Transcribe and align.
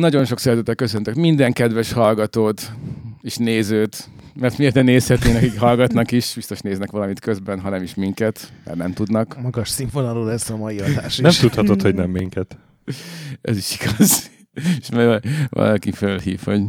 Nagyon 0.00 0.24
sok 0.24 0.38
szeretettel 0.38 0.74
köszöntök 0.74 1.14
minden 1.14 1.52
kedves 1.52 1.92
hallgatót 1.92 2.72
és 3.20 3.36
nézőt, 3.36 4.08
mert 4.34 4.58
miért 4.58 4.74
ne 4.74 4.82
nézhetnének, 4.82 5.42
akik 5.42 5.58
hallgatnak 5.58 6.12
is, 6.12 6.32
biztos 6.34 6.60
néznek 6.60 6.90
valamit 6.90 7.20
közben, 7.20 7.60
ha 7.60 7.68
nem 7.68 7.82
is 7.82 7.94
minket, 7.94 8.52
mert 8.64 8.78
nem 8.78 8.92
tudnak. 8.92 9.40
Magas 9.42 9.68
színvonalú 9.68 10.24
lesz 10.24 10.50
a 10.50 10.56
mai 10.56 10.78
adás 10.80 11.12
is. 11.12 11.18
Nem 11.18 11.32
tudhatod, 11.40 11.82
hogy 11.82 11.94
nem 11.94 12.10
minket. 12.10 12.58
Ez 13.40 13.56
is 13.56 13.80
igaz. 13.80 14.30
És 14.80 14.90
majd 14.90 15.22
valaki 15.48 15.92
felhív, 15.92 16.40
hogy 16.44 16.62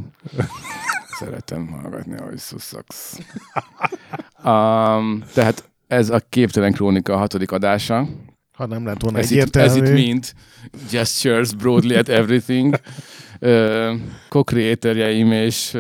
szeretem 1.20 1.68
hallgatni, 1.68 2.18
ahogy 2.18 2.38
szuszaksz. 2.38 3.20
Um, 4.44 5.24
tehát 5.34 5.70
ez 5.88 6.10
a 6.10 6.22
Képtelen 6.30 6.72
Krónika 6.72 7.18
hatodik 7.18 7.52
adása. 7.52 8.08
Ha 8.52 8.66
nem 8.66 8.86
lett 8.86 9.02
volna 9.02 9.18
Ez 9.18 9.32
itt, 9.32 9.56
ez 9.56 9.72
egyértelmű. 9.72 10.00
itt 10.00 10.06
mind 10.06 10.34
gestures 10.90 11.54
broadly 11.54 11.96
at 11.96 12.10
everything. 12.10 12.80
Co-creatorjeim 14.30 15.32
és 15.32 15.78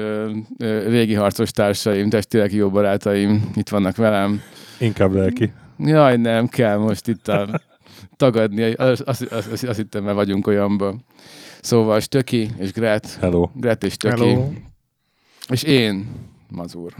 régi 0.88 1.13
harcos 1.13 1.52
társaim, 1.52 2.10
testileg 2.10 2.54
jó 2.54 2.70
barátaim 2.70 3.51
itt 3.55 3.70
vannak 3.70 3.96
velem. 3.96 4.41
Inkább 4.79 5.13
lelki. 5.13 5.51
Jaj, 5.77 6.18
nem 6.18 6.48
kell 6.48 6.77
most 6.77 7.07
itt 7.07 7.27
a, 7.27 7.62
tagadni, 8.15 8.71
azt, 8.73 9.01
azt, 9.01 9.21
azt, 9.21 9.63
azt 9.63 9.77
hittem, 9.77 10.04
mert 10.04 10.15
vagyunk 10.15 10.48
olyanban. 10.48 11.05
Szóval 11.62 11.99
Stöki 11.99 12.49
és 12.57 12.71
Gret, 12.71 13.18
Hello. 13.20 13.49
Gret 13.54 13.84
és 13.84 13.93
Stöki, 13.93 14.20
Hello. 14.20 14.49
és 15.49 15.63
én, 15.63 16.10
Mazur. 16.48 16.93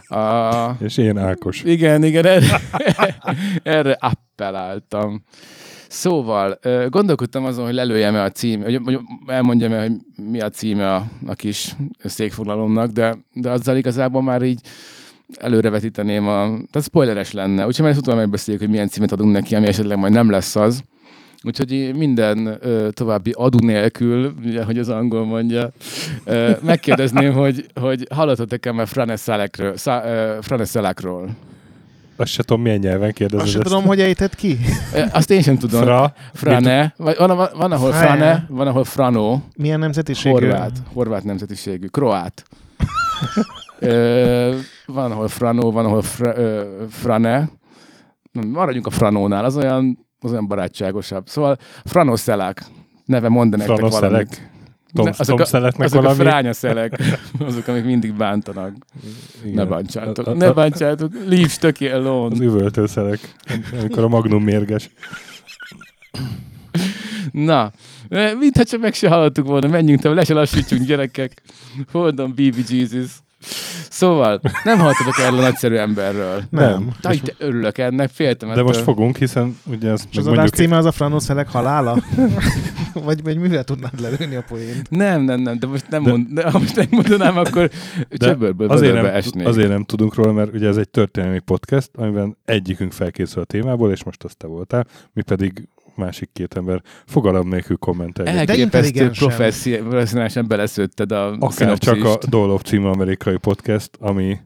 A, 0.00 0.70
És 0.80 0.96
én 0.96 1.18
Ákos. 1.18 1.62
igen, 1.62 2.04
igen, 2.04 2.26
erre, 2.26 2.60
erre 3.62 3.98
appelláltam. 4.00 5.24
Szóval 5.92 6.58
gondolkodtam 6.88 7.44
azon, 7.44 7.64
hogy 7.64 7.74
lelőjem-e 7.74 8.22
a 8.22 8.30
cím, 8.30 8.62
hogy 8.62 8.98
elmondjam-e, 9.26 9.80
hogy 9.80 9.92
mi 10.30 10.40
a 10.40 10.50
címe 10.50 10.94
a, 10.94 11.04
a 11.26 11.34
kis 11.34 11.76
székfoglalomnak, 12.04 12.90
de, 12.90 13.16
de 13.32 13.50
azzal 13.50 13.76
igazából 13.76 14.22
már 14.22 14.42
így 14.42 14.60
előrevetíteném 15.38 16.28
a... 16.28 16.44
Tehát 16.44 16.86
spoileres 16.86 17.32
lenne. 17.32 17.66
Úgyhogy 17.66 17.84
már 17.84 17.96
utána 17.96 18.18
megbeszéljük, 18.18 18.62
hogy 18.62 18.72
milyen 18.72 18.88
címet 18.88 19.12
adunk 19.12 19.32
neki, 19.32 19.54
ami 19.54 19.66
esetleg 19.66 19.98
majd 19.98 20.12
nem 20.12 20.30
lesz 20.30 20.56
az. 20.56 20.82
Úgyhogy 21.42 21.94
minden 21.94 22.58
ö, 22.60 22.88
további 22.90 23.32
adu 23.36 23.66
nélkül, 23.66 24.34
ugye, 24.44 24.64
hogy 24.64 24.78
az 24.78 24.88
angol 24.88 25.24
mondja, 25.24 25.70
ö, 26.24 26.50
megkérdezném, 26.62 27.32
hogy, 27.32 27.66
hogy 27.80 28.06
hallottatok-e 28.10 28.72
már 28.72 28.86
Franeszelekről? 28.86 29.76
Szá, 29.76 30.04
ö, 30.04 30.38
Franeszelekről? 30.40 31.30
Azt 32.22 32.32
se 32.32 32.42
tudom, 32.42 32.62
milyen 32.62 32.78
nyelven 32.78 33.12
kérdezed 33.12 33.46
Azt 33.46 33.54
ezt. 33.56 33.64
tudom, 33.64 33.84
hogy 33.84 34.00
ejtett 34.00 34.34
ki. 34.34 34.58
Azt 35.12 35.30
én 35.30 35.42
sem 35.42 35.58
tudom. 35.58 35.82
Fra. 35.82 36.14
Frane. 36.32 36.94
Vagy 36.96 37.16
van, 37.16 37.36
van, 37.36 37.48
van, 37.56 37.72
ahol 37.72 37.92
Fra. 37.92 38.06
Frane, 38.06 38.46
van, 38.48 38.66
ahol 38.66 38.84
Frano. 38.84 39.40
Milyen 39.56 39.78
nemzetiségű? 39.78 40.32
Horvát. 40.32 40.72
Horvát 40.92 41.24
nemzetiségű. 41.24 41.86
Kroát. 41.86 42.42
Ö, 43.78 44.56
van, 44.86 45.10
ahol 45.12 45.28
Frano, 45.28 45.70
van, 45.70 45.84
ahol 45.84 46.02
fra, 46.02 46.36
ö, 46.36 46.62
Frane. 46.90 47.50
Maradjunk 48.32 48.86
a 48.86 48.90
Franónál, 48.90 49.44
az 49.44 49.56
olyan, 49.56 50.06
az 50.20 50.30
olyan 50.30 50.46
barátságosabb. 50.46 51.28
Szóval 51.28 51.56
Frano 51.84 52.16
Szelák 52.16 52.64
neve 53.04 53.28
mond 53.28 53.56
nektek 53.56 53.88
valamit. 53.90 54.50
Szelek. 54.94 55.14
Tom, 55.16 55.16
Ne, 55.18 55.24
Tom 55.24 55.40
a, 55.40 55.44
Szeleknek 55.44 55.86
azok 55.86 56.02
valami. 56.02 56.20
a 56.20 56.22
fránya 56.24 56.52
szelek, 56.52 56.98
azok, 57.48 57.66
amik 57.68 57.84
mindig 57.84 58.14
bántanak. 58.14 58.72
Igen. 59.44 59.54
Ne 59.54 59.64
bántsátok, 59.64 60.26
A- 60.26 60.30
a- 60.30 60.34
ne 60.34 60.50
bántsátok, 60.52 61.12
leave 61.26 61.48
Stöki 61.48 61.86
alone. 61.88 62.34
Az 62.34 62.40
üvöltőszerek. 62.40 63.18
Amikor 63.80 64.02
a 64.04 64.08
Magnum 64.08 64.42
mérges. 64.42 64.90
Na, 67.32 67.70
eh, 68.08 68.32
mintha 68.38 68.64
csak 68.64 68.80
meg 68.80 68.94
se 68.94 69.08
hallottuk 69.08 69.46
volna, 69.46 69.66
menjünk 69.68 70.00
tovább, 70.00 70.16
le 70.16 70.24
se 70.24 70.34
lassítsunk 70.34 70.82
gyerekek. 70.86 71.42
Hold 71.92 72.18
on, 72.20 72.28
baby 72.28 72.64
Jesus. 72.68 73.10
Szóval, 73.90 74.40
nem 74.64 74.78
hallottatok 74.78 75.18
erről 75.18 75.38
a 75.38 75.42
nagyszerű 75.42 75.74
emberről. 75.76 76.42
Nem. 76.50 76.90
Taj, 77.00 77.16
te 77.18 77.32
örülök 77.38 77.78
ennek, 77.78 78.10
féltem 78.10 78.48
De 78.48 78.54
ettől. 78.54 78.66
most 78.66 78.80
fogunk, 78.80 79.16
hiszen 79.16 79.58
ugye 79.66 79.90
ezt 79.90 80.06
És 80.10 80.16
az 80.16 80.26
adás 80.26 80.50
címe 80.50 80.76
az 80.76 80.84
a 80.84 80.92
Franoszelek 80.92 81.48
halála? 81.48 81.96
vagy, 83.04 83.22
vagy 83.22 83.38
mivel 83.38 83.64
tudnád 83.64 84.00
lelőni 84.00 84.34
a 84.34 84.44
poént? 84.48 84.90
Nem, 84.90 85.22
nem, 85.22 85.40
nem, 85.40 85.58
de 85.58 85.66
most 85.66 85.88
nem, 85.88 86.02
De- 86.02 86.10
mond, 86.10 86.26
de, 86.28 86.50
ha 86.50 86.58
most 86.58 86.76
nem 86.76 86.86
mondanám, 86.90 87.36
akkor 87.36 87.70
csöbörből 88.10 88.68
azért 88.68 88.94
nem, 88.94 89.04
esnék. 89.04 89.46
azért 89.46 89.68
nem 89.68 89.84
tudunk 89.84 90.14
róla, 90.14 90.32
mert 90.32 90.54
ugye 90.54 90.68
ez 90.68 90.76
egy 90.76 90.88
történelmi 90.88 91.38
podcast, 91.38 91.90
amiben 91.94 92.36
egyikünk 92.44 92.92
felkészül 92.92 93.42
a 93.42 93.44
témából, 93.44 93.90
és 93.90 94.04
most 94.04 94.24
azt 94.24 94.36
te 94.36 94.46
voltál, 94.46 94.86
mi 95.12 95.22
pedig 95.22 95.68
másik 95.94 96.30
két 96.32 96.56
ember 96.56 96.82
fogalom 97.06 97.48
nélkül 97.48 97.76
kommenteljük. 97.76 98.48
Elképesztő 98.48 99.10
professzionálisan 99.10 100.48
beleszőtted 100.48 101.12
a 101.12 101.32
Akár 101.32 101.78
csak 101.78 101.94
a 101.94 101.96
szinopszist. 101.96 102.28
Dolop 102.28 102.60
című 102.60 102.86
amerikai 102.86 103.36
podcast, 103.36 103.90
ami 104.00 104.38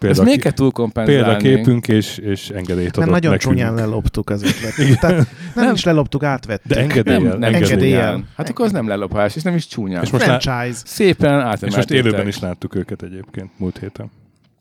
Ezt 0.00 0.12
példa, 0.18 0.22
még 0.30 0.40
kell 0.40 0.52
túlkompenzálni. 0.52 1.22
példaképünk 1.22 1.88
és, 1.88 2.18
és 2.18 2.48
engedélyt 2.48 2.96
Nem 2.96 3.02
adott 3.08 3.14
nagyon 3.14 3.30
nekünk. 3.30 3.52
csúnyán 3.52 3.74
leloptuk 3.74 4.30
az 4.30 4.42
ötletet. 4.42 5.00
Tehát 5.00 5.16
nem, 5.54 5.64
Nem. 5.64 5.74
is 5.74 5.84
leloptuk, 5.84 6.22
átvettük. 6.22 6.72
De 6.72 6.80
engedéllyel. 6.80 7.20
Nem, 7.20 7.38
nem 7.38 7.54
Engedéllyel. 7.54 8.02
csúnyán. 8.12 8.28
Hát 8.36 8.48
akkor 8.48 8.64
az 8.64 8.72
nem 8.72 8.88
lelopás, 8.88 9.36
és 9.36 9.42
nem 9.42 9.54
is 9.54 9.66
csúnya. 9.66 10.00
És 10.02 10.10
most, 10.10 10.26
lá- 10.26 10.42
Franchise. 10.42 10.78
Szépen 10.84 11.28
és 11.30 11.34
átemeltétek. 11.36 11.76
most 11.76 11.90
élőben 11.90 12.26
is 12.26 12.38
láttuk 12.38 12.74
őket 12.74 13.02
egyébként 13.02 13.50
múlt 13.58 13.78
héten. 13.78 14.10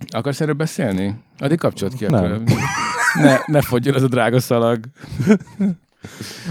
Akarsz 0.07 0.41
erről 0.41 0.53
beszélni? 0.53 1.15
Addig 1.39 1.57
kapcsolat 1.57 1.93
ki. 1.93 2.05
Nem. 2.05 2.23
akkor. 2.23 2.41
Ne, 3.13 3.37
ne 3.45 3.61
fogjon 3.61 3.95
az 3.95 4.03
a 4.03 4.07
drága 4.07 4.39
szalag. 4.39 4.79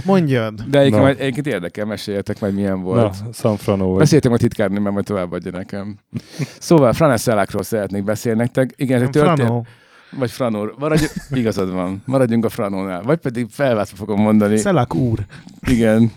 Mondjad. 0.04 0.54
De 0.54 0.78
egyébként, 0.78 0.94
Na. 0.94 1.00
majd, 1.00 1.20
egyébként 1.20 1.47
érdekel, 1.47 1.84
meséljetek 1.84 2.41
meg 2.41 2.54
milyen 2.54 2.76
Na, 2.76 2.82
volt. 2.82 3.16
San 3.32 3.56
Frano 3.56 3.88
vagy. 3.88 3.98
Beszéltem 3.98 4.32
a 4.32 4.36
titkárnő, 4.36 4.78
mert 4.81 4.94
majd 4.94 5.04
továbbadja 5.04 5.50
nekem. 5.50 5.97
Szóval 6.59 6.92
Franeszelákról 6.92 7.62
szeretnék 7.62 8.04
beszélni 8.04 8.38
nektek. 8.38 8.72
Igen, 8.76 9.03
ez. 9.03 9.08
Franó. 9.12 9.66
Vagy 10.10 10.31
Franor. 10.31 10.75
Maradj, 10.78 11.04
igazad 11.31 11.72
van. 11.72 12.03
Maradjunk 12.06 12.44
a 12.44 12.48
Franónál. 12.48 13.03
Vagy 13.03 13.19
pedig 13.19 13.47
felváltva 13.50 13.97
fogom 13.97 14.20
mondani. 14.20 14.56
Szelak 14.56 14.94
úr. 14.94 15.19
Igen. 15.66 16.12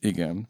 Igen. 0.00 0.48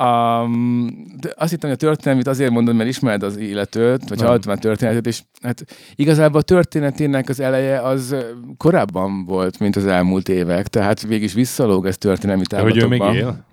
Um, 0.00 0.90
de 1.20 1.32
azt 1.36 1.50
hittem, 1.50 1.70
hogy 1.70 1.78
a 1.82 1.86
történelmét 1.86 2.26
azért 2.26 2.50
mondom, 2.50 2.76
mert 2.76 2.88
ismered 2.88 3.22
az 3.22 3.36
illetőt, 3.36 4.08
vagy 4.08 4.20
hallottam 4.22 4.52
a 4.52 4.56
történetet, 4.56 5.06
és 5.06 5.20
hát 5.42 5.64
igazából 5.94 6.40
a 6.40 6.42
történetének 6.42 7.28
az 7.28 7.40
eleje 7.40 7.80
az 7.80 8.16
korábban 8.56 9.24
volt, 9.24 9.58
mint 9.58 9.76
az 9.76 9.86
elmúlt 9.86 10.28
évek, 10.28 10.68
tehát 10.68 11.02
végig 11.02 11.22
is 11.22 11.32
visszalóg 11.32 11.86
ez 11.86 11.98
történelmi 11.98 12.42
De 12.48 12.60
hogy 12.60 12.76
ő 12.76 12.86
még 12.86 12.98
távlatokban. 13.00 13.34
él? 13.34 13.46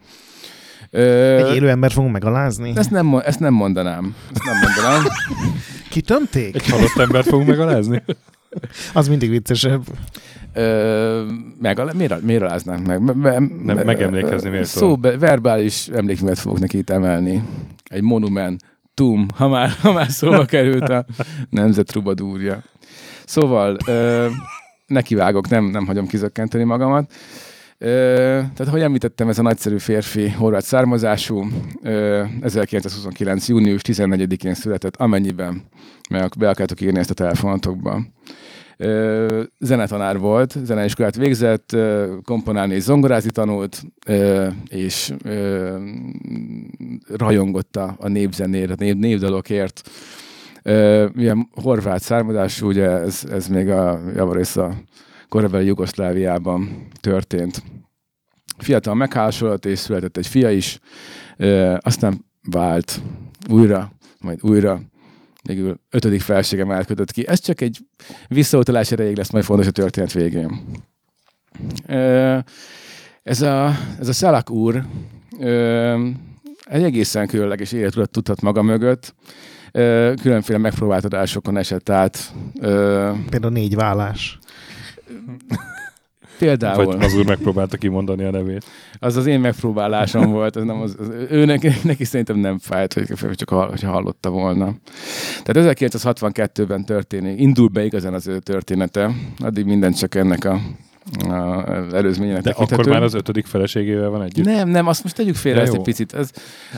Ö, 0.89 1.47
Egy 1.47 1.55
élő 1.55 1.69
ember 1.69 1.91
fogunk 1.91 2.13
megalázni? 2.13 2.73
ezt, 2.75 2.91
nem, 2.91 3.15
ezt 3.25 3.39
nem 3.39 3.53
mondanám. 3.53 4.15
Ezt 4.33 4.43
nem 4.43 4.55
mondanám. 4.61 5.03
Kitömték? 5.89 6.55
Egy 6.55 6.69
halott 6.69 6.97
embert 6.97 7.27
fogunk 7.27 7.47
megalázni? 7.47 8.03
Az 8.93 9.07
mindig 9.07 9.29
viccesebb. 9.29 9.83
Ö, 10.57 11.23
meg, 11.61 11.95
miért, 11.95 12.21
miért 12.21 12.41
aláznánk 12.41 12.85
meg? 12.87 13.01
Me- 13.01 13.15
me- 13.15 13.63
Nem, 13.63 13.85
megemlékezni 13.85 14.49
miért 14.49 14.65
Szó, 14.65 14.97
verbális 15.19 15.87
emlékművet 15.87 16.39
fogok 16.39 16.59
neki 16.59 16.77
itt 16.77 16.89
emelni. 16.89 17.43
Egy 17.83 18.01
monument, 18.01 18.61
tum, 18.93 19.25
ha 19.35 19.47
már, 19.47 19.69
ha 19.81 19.91
már 19.93 20.09
szóba 20.09 20.45
került 20.45 20.89
a 20.89 21.05
nemzet 21.49 21.85
trubadúrja. 21.85 22.63
Szóval 23.25 23.77
ö, 23.87 24.27
nekivágok, 24.87 25.49
nem, 25.49 25.65
nem 25.65 25.85
hagyom 25.85 26.07
kizökkenteni 26.07 26.63
magamat. 26.63 27.11
Ö, 27.77 27.87
tehát, 28.53 28.67
ahogy 28.67 28.81
említettem, 28.81 29.29
ez 29.29 29.39
a 29.39 29.41
nagyszerű 29.41 29.77
férfi 29.77 30.29
horvát 30.29 30.63
származású, 30.63 31.47
ö, 31.83 32.23
1929. 32.41 33.47
június 33.47 33.81
14-én 33.83 34.53
született, 34.53 34.95
amennyiben 34.95 35.61
meg 36.09 36.31
be 36.37 36.49
akartok 36.49 36.81
írni 36.81 36.99
ezt 36.99 37.09
a 37.09 37.13
telefonatokba. 37.13 38.01
Ö, 38.77 39.43
zenetanár 39.59 40.19
volt, 40.19 40.55
zeneiskolát 40.63 41.15
végzett, 41.15 41.75
komponálni 42.23 42.73
és 42.73 42.81
zongorázni 42.83 43.31
tanult, 43.31 43.83
és 44.67 45.13
ö, 45.23 45.77
rajongott 47.07 47.75
a, 47.75 47.95
a 47.99 48.07
a 48.07 48.07
név, 48.07 48.95
névdalokért. 48.95 49.89
Ö, 50.63 51.05
Milyen 51.13 51.49
horvát 51.61 52.01
származású, 52.01 52.67
ugye 52.67 52.89
ez, 52.89 53.23
ez 53.31 53.47
még 53.47 53.69
a 53.69 53.99
javarészt 54.15 54.57
a 54.57 54.73
korabeli 55.29 55.65
Jugoszláviában 55.65 56.87
történt. 57.01 57.63
Fiatal 58.57 58.93
megházasodott, 58.93 59.65
és 59.65 59.79
született 59.79 60.17
egy 60.17 60.27
fia 60.27 60.51
is, 60.51 60.79
aztán 61.77 62.25
vált 62.51 63.01
újra, 63.49 63.91
majd 64.19 64.39
újra, 64.41 64.81
végül 65.47 65.79
ötödik 65.89 66.21
felségem 66.21 66.71
elkötött 66.71 67.11
ki. 67.11 67.27
Ez 67.27 67.39
csak 67.39 67.61
egy 67.61 67.77
visszautalás 68.27 68.91
erejéig 68.91 69.17
lesz 69.17 69.31
majd 69.31 69.43
fontos 69.45 69.67
a 69.67 69.71
történet 69.71 70.13
végén. 70.13 70.61
Ez 73.23 73.41
a, 73.41 73.77
ez 73.99 74.07
a 74.07 74.13
Szalak 74.13 74.49
úr 74.49 74.85
egy 76.65 76.83
egészen 76.83 77.27
különleges 77.27 77.71
életutat 77.71 78.09
tudhat 78.09 78.41
maga 78.41 78.61
mögött. 78.61 79.15
Különféle 80.21 80.57
megpróbáltatásokon 80.57 81.57
esett 81.57 81.89
át. 81.89 82.33
Például 83.29 83.53
négy 83.53 83.75
vállás. 83.75 84.39
Például. 86.37 86.85
Vagy 86.85 87.03
az 87.03 87.13
úr 87.17 87.25
megpróbálta 87.25 87.77
kimondani 87.77 88.23
a 88.23 88.31
nevét. 88.31 88.65
Az 88.99 89.15
az 89.15 89.25
én 89.25 89.39
megpróbálásom 89.39 90.31
volt, 90.31 90.55
az 90.55 90.63
nem 90.63 90.81
az, 90.81 90.95
az, 90.99 91.09
ő 91.29 91.45
neki, 91.45 91.69
neki 91.83 92.03
szerintem 92.03 92.37
nem 92.37 92.57
fájt, 92.59 92.93
hogy 92.93 93.35
csak 93.35 93.49
hogyha 93.49 93.91
hallotta 93.91 94.29
volna. 94.29 94.73
Tehát 95.43 95.77
1962-ben 95.79 96.85
történik, 96.85 97.39
indul 97.39 97.67
be 97.67 97.83
igazán 97.85 98.13
az 98.13 98.27
ő 98.27 98.39
története, 98.39 99.11
addig 99.39 99.65
minden 99.65 99.93
csak 99.93 100.15
ennek 100.15 100.45
a, 100.45 100.59
az 101.29 101.93
előzményének 101.93 102.43
De 102.43 102.51
akkor 102.57 102.87
már 102.87 103.03
az 103.03 103.13
ötödik 103.13 103.45
feleségével 103.45 104.09
van 104.09 104.23
együtt. 104.23 104.45
Nem, 104.45 104.69
nem, 104.69 104.87
azt 104.87 105.03
most 105.03 105.15
tegyük 105.15 105.35
félre 105.35 105.57
Ja, 105.57 105.63
ezt 105.63 105.73
jó. 105.73 105.79
egy 105.79 105.85
picit. 105.85 106.13
Ez, 106.13 106.29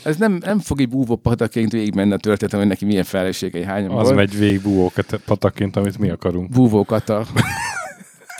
ez 0.04 0.18
nem, 0.18 0.40
nem 0.46 0.60
fog 0.60 0.82
egy 0.82 0.90
búvó 0.90 1.16
pataként 1.16 1.72
végigmenni 1.72 2.14
a 2.14 2.18
történetem, 2.18 2.60
hogy 2.60 2.68
neki 2.68 2.86
milyen 2.86 3.04
feleségei 3.04 3.64
hányan 3.64 3.90
Az 3.92 4.04
volt. 4.04 4.16
megy 4.16 4.38
végig 4.38 4.62
búvókat 4.62 5.20
patakként, 5.26 5.76
amit 5.76 5.98
mi 5.98 6.10
akarunk. 6.10 6.50
Búvókata. 6.50 7.26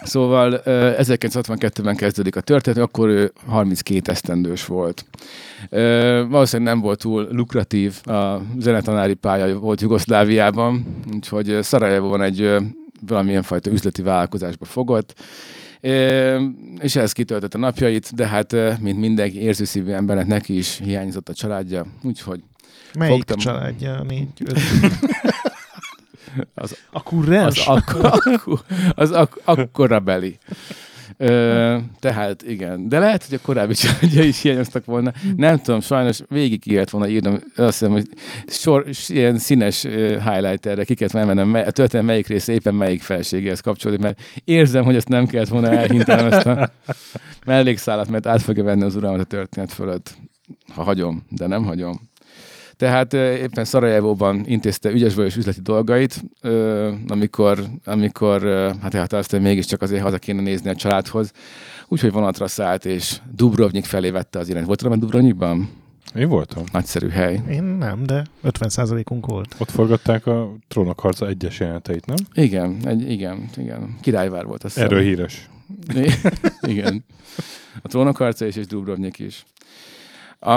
Szóval 0.08 0.62
ö, 0.64 0.92
1962-ben 0.98 1.96
kezdődik 1.96 2.36
a 2.36 2.42
történet, 2.42 2.80
akkor 2.80 3.10
ő 3.10 3.32
32 3.48 4.12
esztendős 4.12 4.66
volt. 4.66 5.06
Valószínűleg 6.30 6.74
nem 6.74 6.82
volt 6.82 7.00
túl 7.00 7.28
lukratív 7.32 8.02
a 8.06 8.42
zenetanári 8.58 9.14
pálya 9.14 9.60
volt 9.60 9.82
Jugoszláviában, 9.82 10.86
úgyhogy 11.14 11.58
Szarajevóban 11.62 12.22
egy 12.22 12.56
valamilyen 13.08 13.44
fajta 13.44 13.72
üzleti 13.72 14.02
vállalkozásba 14.02 14.66
fogott, 14.66 15.14
és 16.80 16.96
ez 16.96 17.12
kitöltött 17.12 17.54
a 17.54 17.58
napjait, 17.58 18.16
de 18.16 18.28
hát 18.28 18.80
mint 18.80 19.00
mindenki 19.00 19.42
érzőszívű 19.42 19.92
embernek 19.92 20.28
neki 20.28 20.58
is 20.58 20.80
hiányzott 20.84 21.30
a 21.30 21.34
családja, 21.34 21.86
úgyhogy 22.04 22.40
Melyik 22.94 23.14
Fogtam. 23.14 23.38
családja? 23.38 24.04
Négy, 24.08 24.28
öt. 24.46 24.60
Az- 26.54 26.78
a 26.92 27.04
kurrens? 27.04 27.68
Az, 27.68 27.76
ak- 27.76 28.04
ak- 28.16 28.64
az 28.96 29.12
ak- 29.12 29.42
akkora 29.44 30.00
beli. 30.00 30.38
Ö, 31.18 31.78
tehát 32.00 32.44
igen, 32.44 32.90
de 32.90 33.00
lehet, 33.00 33.26
hogy 33.26 33.36
a 33.36 33.46
korábbi 33.46 33.74
családja 33.74 34.24
is 34.24 34.42
hiányoztak 34.42 34.86
volna. 34.86 35.12
Nem 35.36 35.58
tudom, 35.62 35.80
sajnos 35.82 36.20
végig 36.30 36.64
kellett 36.64 36.90
volna 36.90 37.08
írnom, 37.08 37.34
azt 37.56 37.80
hiszem, 37.80 37.92
hogy 37.92 38.08
sor, 38.48 38.86
ilyen 39.08 39.38
színes 39.38 39.82
highlighterre 40.24 40.84
ki 40.84 40.94
kellett 40.94 41.14
volna 41.14 41.34
mennem, 41.34 41.54
a 41.68 41.72
történet 41.72 42.06
melyik 42.06 42.28
része 42.28 42.54
éppen 42.54 42.76
melyik 42.76 43.02
felségéhez 43.02 43.60
kapcsolódik, 43.60 44.02
mert 44.04 44.22
érzem, 44.44 44.84
hogy 44.84 44.96
ezt 44.96 45.08
nem 45.08 45.26
kellett 45.28 45.48
volna 45.48 45.70
elhintenem 45.72 46.32
ezt 46.32 46.46
a 46.46 46.70
mellékszálat, 47.46 48.10
mert 48.10 48.26
át 48.28 48.42
fogja 48.42 48.64
venni 48.64 48.84
az 48.84 48.96
uralmat 48.96 49.22
a 49.22 49.24
történet 49.24 49.74
fölött. 49.74 50.16
Ha 50.74 50.84
hagyom, 50.84 51.26
de 51.30 51.48
nem 51.48 51.64
hagyom. 51.64 52.00
Tehát 52.78 53.14
éppen 53.14 53.66
Szarajevóban 53.66 54.44
intézte 54.46 54.92
ügyesből 54.92 55.26
üzleti 55.26 55.62
dolgait, 55.62 56.24
amikor, 57.08 57.60
amikor 57.86 58.42
hát 58.82 58.94
elhatározta, 58.94 59.36
hogy 59.36 59.46
mégiscsak 59.46 59.82
azért 59.82 60.02
haza 60.02 60.18
kéne 60.18 60.42
nézni 60.42 60.70
a 60.70 60.76
családhoz. 60.76 61.32
Úgyhogy 61.88 62.12
vonatra 62.12 62.48
szállt, 62.48 62.86
és 62.86 63.18
Dubrovnik 63.32 63.86
felé 63.86 64.10
vette 64.10 64.40
az 64.40 64.50
irányt. 64.50 64.66
Volt 64.66 64.90
már 64.90 64.98
Dubrovnikban? 64.98 65.70
Én 66.16 66.28
voltam. 66.28 66.64
Nagyszerű 66.72 67.10
hely. 67.10 67.42
Én 67.50 67.64
nem, 67.64 68.04
de 68.04 68.26
50%-unk 68.44 69.26
volt. 69.26 69.56
Ott 69.58 69.72
forgatták 69.72 70.26
a 70.26 70.56
Trónok 70.68 71.00
harca 71.00 71.28
egyes 71.28 71.60
jeleneteit, 71.60 72.06
nem? 72.06 72.18
Igen, 72.34 72.78
egy, 72.84 73.12
igen, 73.12 73.50
igen. 73.56 73.98
Királyvár 74.02 74.46
volt 74.46 74.62
hiszem. 74.62 74.84
Erről 74.84 75.02
híres. 75.02 75.50
igen. 76.62 77.06
A 77.82 77.88
trónokharca 77.88 78.46
is, 78.46 78.56
és 78.56 78.66
Dubrovnik 78.66 79.20
is. 79.20 79.46
A, 80.40 80.52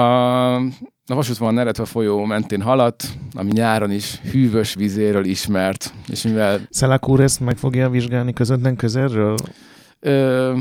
a 1.10 1.14
vasútvonal 1.14 1.54
Neretva 1.54 1.84
folyó 1.84 2.24
mentén 2.24 2.62
haladt, 2.62 3.04
ami 3.32 3.50
nyáron 3.52 3.90
is 3.90 4.20
hűvös 4.30 4.74
vizéről 4.74 5.24
ismert, 5.24 5.94
és 6.08 6.22
mivel 6.22 6.60
Szelák 6.70 7.08
úr 7.08 7.20
ezt 7.20 7.40
meg 7.40 7.56
fogja 7.56 7.90
vizsgálni 7.90 8.32
közvetlen 8.32 8.76
közelről? 8.76 9.36
Ö, 10.00 10.58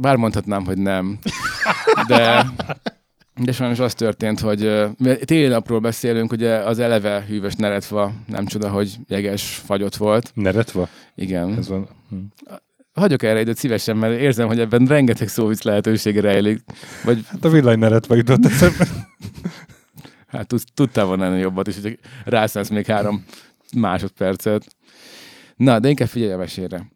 bár 0.00 0.16
mondhatnám, 0.16 0.64
hogy 0.64 0.78
nem. 0.78 1.18
De, 2.06 2.46
de 3.44 3.52
sajnos 3.52 3.78
az 3.78 3.94
történt, 3.94 4.40
hogy 4.40 4.62
ö, 4.62 4.86
mert 4.98 5.24
téli 5.24 5.46
napról 5.46 5.78
beszélünk, 5.78 6.32
ugye 6.32 6.54
az 6.54 6.78
eleve 6.78 7.24
hűvös 7.28 7.54
neretva, 7.54 8.12
nem 8.26 8.46
csoda, 8.46 8.68
hogy 8.68 8.96
jeges 9.08 9.62
fagyott 9.64 9.96
volt. 9.96 10.30
Neretva? 10.34 10.88
Igen. 11.14 11.54
Ez 11.58 11.68
van. 11.68 11.88
Hm. 12.10 12.16
Hagyok 12.92 13.22
erre 13.22 13.40
időt 13.40 13.56
szívesen, 13.56 13.96
mert 13.96 14.20
érzem, 14.20 14.46
hogy 14.46 14.60
ebben 14.60 14.86
rengeteg 14.86 15.28
szóvic 15.28 15.62
lehetősége 15.62 16.20
rejlik. 16.20 16.60
Vagy 17.04 17.24
Hát 17.28 17.44
a 17.44 17.48
villany 17.48 17.78
neretva 17.78 18.14
jutott 18.14 18.44
eszembe. 18.44 18.86
Hát 20.26 20.46
tud- 20.46 20.72
tudtál 20.74 21.04
volna 21.04 21.24
ennél 21.24 21.38
jobbat 21.38 21.68
is, 21.68 21.80
hogy 21.82 21.98
rászállsz 22.24 22.68
még 22.68 22.86
három 22.86 23.24
másodpercet. 23.76 24.76
Na, 25.56 25.78
de 25.78 25.88
inkább 25.88 26.08
figyelj 26.08 26.32
a 26.32 26.36
mesére. 26.36 26.90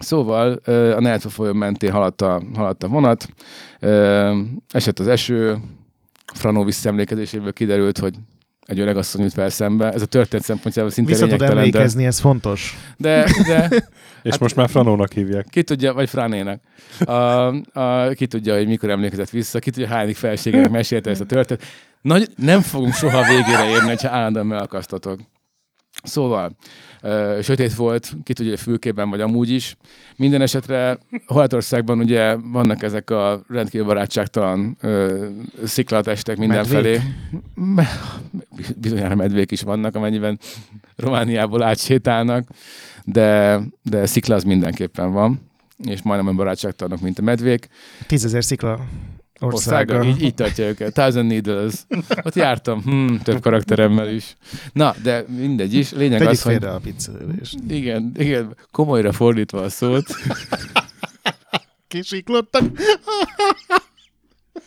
Szóval 0.00 0.52
a 0.66 1.00
Neretva 1.00 1.28
folyó 1.28 1.52
mentén 1.52 1.92
haladt 1.92 2.22
a, 2.22 2.42
haladt 2.54 2.82
a 2.82 2.88
vonat, 2.88 3.28
esett 4.68 4.98
az 4.98 5.06
eső, 5.06 5.58
Franó 6.34 6.64
visszaemlékezéséből 6.64 7.52
kiderült, 7.52 7.98
hogy 7.98 8.14
egy 8.66 8.80
öreg 8.80 8.96
asszony 8.96 9.22
jut 9.22 9.32
fel 9.32 9.48
szembe. 9.50 9.92
Ez 9.92 10.02
a 10.02 10.06
történet 10.06 10.44
szempontjából 10.44 10.90
szinte 10.92 11.10
Vissza 11.10 11.22
tud 11.26 11.30
lényegtelen, 11.30 11.62
de, 11.64 11.68
emlékezni, 11.68 12.04
ez 12.06 12.18
fontos. 12.20 12.76
de, 12.96 13.24
de 13.46 13.68
És 14.22 14.30
Hát- 14.30 14.40
most 14.40 14.56
már 14.56 14.68
Franónak 14.68 15.12
hívják. 15.12 15.46
ki 15.50 15.62
tudja, 15.62 15.92
vagy 15.92 16.08
Fránének, 16.08 16.60
a, 17.04 17.12
a, 17.80 18.08
ki 18.14 18.26
tudja, 18.26 18.54
hogy 18.56 18.66
mikor 18.66 18.90
emlékezett 18.90 19.30
vissza, 19.30 19.58
ki 19.58 19.70
tudja, 19.70 19.88
hányadik 19.88 20.16
felségének 20.16 20.70
mesélte 20.70 21.10
ezt 21.10 21.20
a 21.20 21.24
történetet. 21.26 21.68
Nagy, 22.02 22.28
nem 22.36 22.60
fogunk 22.60 22.94
soha 22.94 23.22
végére 23.22 23.68
érni, 23.68 23.94
ha 23.96 24.08
állandóan 24.08 24.46
megakasztatok. 24.46 25.20
Szóval, 26.04 26.56
ö, 27.00 27.38
sötét 27.42 27.74
volt, 27.74 28.12
ki 28.24 28.32
tudja, 28.32 28.56
fülkében 28.56 29.10
vagy 29.10 29.20
amúgy 29.20 29.50
is. 29.50 29.76
Minden 30.16 30.40
esetre 30.40 30.98
Horvátországban 31.26 31.98
ugye 31.98 32.36
vannak 32.36 32.82
ezek 32.82 33.10
a 33.10 33.42
rendkívül 33.48 33.86
barátságtalan 33.86 34.76
ö, 34.80 35.26
sziklatestek 35.64 36.36
mindenfelé. 36.36 37.00
Bizonyára 38.76 39.14
medvék 39.14 39.50
is 39.50 39.62
vannak, 39.62 39.94
amennyiben 39.94 40.38
Romániából 40.96 41.62
átsétálnak, 41.62 42.48
de, 43.04 43.60
de 43.82 44.06
szikla 44.06 44.34
az 44.34 44.44
mindenképpen 44.44 45.12
van, 45.12 45.40
és 45.84 46.02
majdnem 46.02 46.26
olyan 46.26 46.36
barátságtalanok, 46.36 47.00
mint 47.00 47.18
a 47.18 47.22
medvék. 47.22 47.68
Tízezer 48.06 48.44
szikla 48.44 48.80
országa. 49.40 49.94
Országa, 49.94 50.04
így, 50.04 50.22
így 50.22 50.34
tartja 50.34 50.64
őket. 50.64 50.92
Thousand 50.92 51.26
Needles. 51.26 51.74
Ott 52.22 52.34
jártam, 52.34 52.82
hmm, 52.82 53.18
több 53.22 53.40
karakteremmel 53.40 54.08
is. 54.08 54.36
Na, 54.72 54.94
de 55.02 55.24
mindegy 55.28 55.74
is. 55.74 55.92
Lényeg 55.92 56.18
Tegyük 56.18 56.32
az, 56.32 56.42
hogy 56.42 56.64
a 56.64 56.78
pizzelődést. 56.78 57.58
igen, 57.68 58.12
igen, 58.16 58.56
komolyra 58.70 59.12
fordítva 59.12 59.60
a 59.60 59.68
szót. 59.68 60.06
Kisiklottak. 61.88 62.62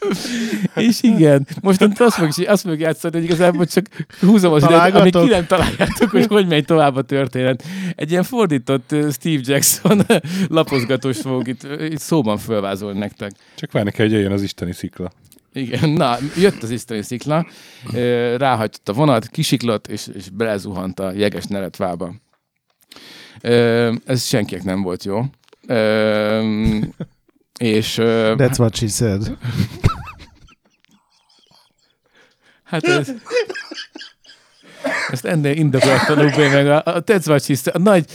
És 0.75 1.03
igen, 1.03 1.47
most 1.61 1.81
azt 1.81 2.15
fogjuk, 2.15 2.49
azt 2.49 2.61
fogjuk 2.61 2.81
játszani, 2.81 3.15
hogy 3.15 3.23
igazából 3.23 3.65
csak 3.65 3.85
húzom 4.19 4.53
az 4.53 4.63
időt, 4.63 4.95
amíg 4.95 5.13
ki 5.13 5.27
nem 5.27 5.45
találjátok, 5.45 6.09
hogy 6.09 6.25
hogy 6.25 6.47
megy 6.47 6.65
tovább 6.65 6.95
a 6.95 7.01
történet. 7.01 7.63
Egy 7.95 8.11
ilyen 8.11 8.23
fordított 8.23 8.95
Steve 9.11 9.41
Jackson 9.43 10.01
lapozgatós 10.47 11.17
fogok 11.17 11.47
itt, 11.47 11.67
itt 11.79 11.99
szóban 11.99 12.37
fölvázolni 12.37 12.99
nektek. 12.99 13.31
Csak 13.55 13.71
várni 13.71 13.91
kell, 13.91 14.05
hogy 14.05 14.15
jöjjön 14.15 14.31
az 14.31 14.41
isteni 14.41 14.73
szikla. 14.73 15.11
Igen, 15.53 15.89
na, 15.89 16.17
jött 16.35 16.63
az 16.63 16.69
isztani 16.69 17.01
szikla, 17.01 17.47
ö, 17.93 18.35
ráhagyott 18.37 18.89
a 18.89 18.93
vonat, 18.93 19.27
kisiklott, 19.27 19.87
és, 19.87 20.07
és 20.13 20.29
belezuhant 20.29 20.99
a 20.99 21.11
jeges 21.11 21.45
neretvába. 21.45 22.13
Ez 24.05 24.23
senkinek 24.23 24.63
nem 24.63 24.81
volt 24.81 25.03
jó. 25.03 25.21
És 27.57 27.97
That's 28.01 28.59
what 28.59 28.75
she 28.75 28.87
said. 28.87 29.37
Hát 32.67 32.83
ez, 32.83 33.11
ezt 35.11 35.25
ennél 35.25 35.51
indokolatlanul 35.51 36.31
meg 36.51 36.67
a, 36.67 36.81
a 36.85 36.99
said, 36.99 37.67
a 37.73 37.77
nagy 37.77 38.05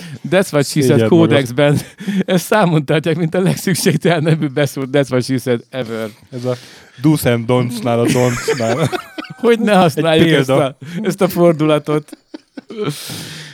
Szégyeld 0.62 1.09
kódexben 1.09 1.78
ezt 2.25 2.44
számon 2.44 2.85
tartják, 2.85 3.16
mint 3.16 3.35
a 3.35 3.40
legszükségtelenebb 3.40 4.52
she 5.21 5.38
said 5.38 5.64
ever. 5.71 6.09
Ez 6.30 6.44
a 6.44 6.56
do's 7.02 7.25
and 7.25 7.44
don'ts-nál 7.49 7.99
a 7.99 8.04
don'ts-nál. 8.04 9.00
Hogy 9.40 9.61
ne 9.61 9.75
használjuk 9.75 10.28
ezt 10.28 10.49
a, 10.49 10.76
ezt 11.02 11.21
a 11.21 11.28
fordulatot. 11.28 12.18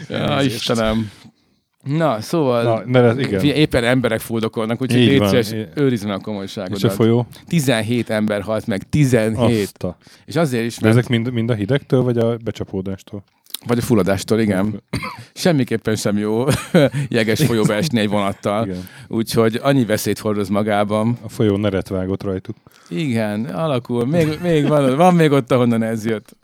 Ja. 0.08 0.42
Istenem. 0.42 1.10
Na, 1.96 2.20
szóval 2.20 2.62
Na, 2.62 2.82
neret, 2.84 3.18
igen. 3.20 3.40
Figyelj, 3.40 3.58
éppen 3.60 3.84
emberek 3.84 4.20
fuldokolnak, 4.20 4.82
úgyhogy 4.82 5.00
légy 5.00 5.26
szíves, 5.26 5.54
őrizd 5.74 6.04
meg 6.04 6.12
a 6.12 6.16
És 6.16 6.22
a 6.22 6.24
komolyságodat. 6.24 6.92
folyó? 6.92 7.26
17 7.46 8.10
ember 8.10 8.40
halt 8.42 8.66
meg, 8.66 8.82
17. 8.88 9.62
Azt 9.62 9.82
a. 9.82 9.96
És 10.24 10.36
azért 10.36 10.64
is, 10.64 10.76
De 10.76 10.86
mert, 10.86 10.98
ezek 10.98 11.08
mind, 11.10 11.32
mind 11.32 11.50
a 11.50 11.54
hidegtől, 11.54 12.02
vagy 12.02 12.18
a 12.18 12.36
becsapódástól? 12.36 13.22
vagy 13.66 13.78
a 13.78 13.82
fulladástól, 13.82 14.40
igen. 14.40 14.82
Semmiképpen 15.34 15.96
sem 15.96 16.18
jó 16.18 16.44
jeges 17.08 17.44
folyóba 17.44 17.74
esni 17.74 18.00
egy 18.00 18.08
vonattal. 18.08 18.66
Igen. 18.66 18.88
Úgyhogy 19.08 19.58
annyi 19.62 19.84
veszélyt 19.84 20.18
hordoz 20.18 20.48
magában. 20.48 21.18
A 21.24 21.28
folyó 21.28 21.56
neret 21.56 21.88
vágott 21.88 22.22
rajtuk. 22.22 22.56
Igen, 22.88 23.44
alakul. 23.44 24.06
Még, 24.06 24.38
még 24.42 24.68
van, 24.68 24.96
van 24.96 25.14
még 25.14 25.30
ott, 25.30 25.52
ahonnan 25.52 25.82
ez 25.82 26.04
jött. 26.06 26.36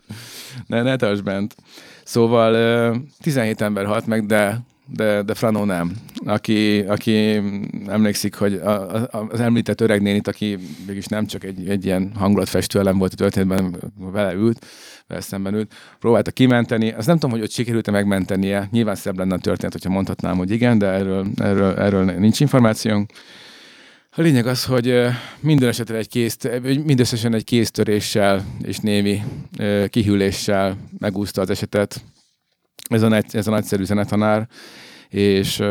Ne, 0.67 0.81
ne 0.81 0.95
tartsd 0.95 1.23
bent. 1.23 1.55
Szóval 2.03 2.53
ö, 2.53 2.95
17 3.21 3.61
ember 3.61 3.85
halt 3.85 4.05
meg, 4.05 4.25
de 4.25 4.59
de, 4.87 5.21
de 5.21 5.33
Frano 5.33 5.65
nem. 5.65 5.91
Aki, 6.25 6.79
aki 6.79 7.41
emlékszik, 7.87 8.35
hogy 8.35 8.53
a, 8.53 8.93
a, 8.93 9.27
az 9.29 9.39
említett 9.39 9.81
öreg 9.81 10.01
nénit, 10.01 10.27
aki 10.27 10.57
mégis 10.87 11.05
nem 11.05 11.25
csak 11.25 11.43
egy, 11.43 11.69
egy 11.69 11.85
ilyen 11.85 12.11
hangulatfestő 12.15 12.79
elem 12.79 12.97
volt 12.97 13.13
a 13.13 13.15
történetben, 13.15 13.75
vele 13.97 14.33
ült, 14.33 14.65
vele 15.07 15.21
szemben 15.21 15.53
ült, 15.53 15.73
próbálta 15.99 16.31
kimenteni. 16.31 16.91
Azt 16.91 17.07
nem 17.07 17.15
tudom, 17.15 17.35
hogy 17.35 17.41
ott 17.41 17.51
sikerült-e 17.51 17.91
megmentenie. 17.91 18.67
Nyilván 18.71 18.95
szebb 18.95 19.17
lenne 19.17 19.33
a 19.33 19.39
történet, 19.39 19.73
hogyha 19.73 19.89
mondhatnám, 19.89 20.37
hogy 20.37 20.51
igen, 20.51 20.77
de 20.77 20.85
erről, 20.85 21.27
erről, 21.35 21.75
erről 21.75 22.03
nincs 22.03 22.39
információnk. 22.39 23.11
A 24.17 24.21
lényeg 24.21 24.47
az, 24.47 24.65
hogy 24.65 25.05
minden 25.39 25.69
esetre 25.69 25.97
egy 25.97 26.07
kész, 26.07 26.37
mindösszesen 26.83 27.33
egy 27.33 27.43
kéztöréssel 27.43 28.45
és 28.61 28.77
némi 28.77 29.21
kihűléssel 29.89 30.77
megúszta 30.97 31.41
az 31.41 31.49
esetet. 31.49 32.01
Ez 32.89 33.01
a, 33.01 33.07
nagy, 33.07 33.25
ez 33.31 33.47
a 33.47 33.51
nagyszerű 33.51 33.83
zenetanár, 33.83 34.47
és, 35.09 35.63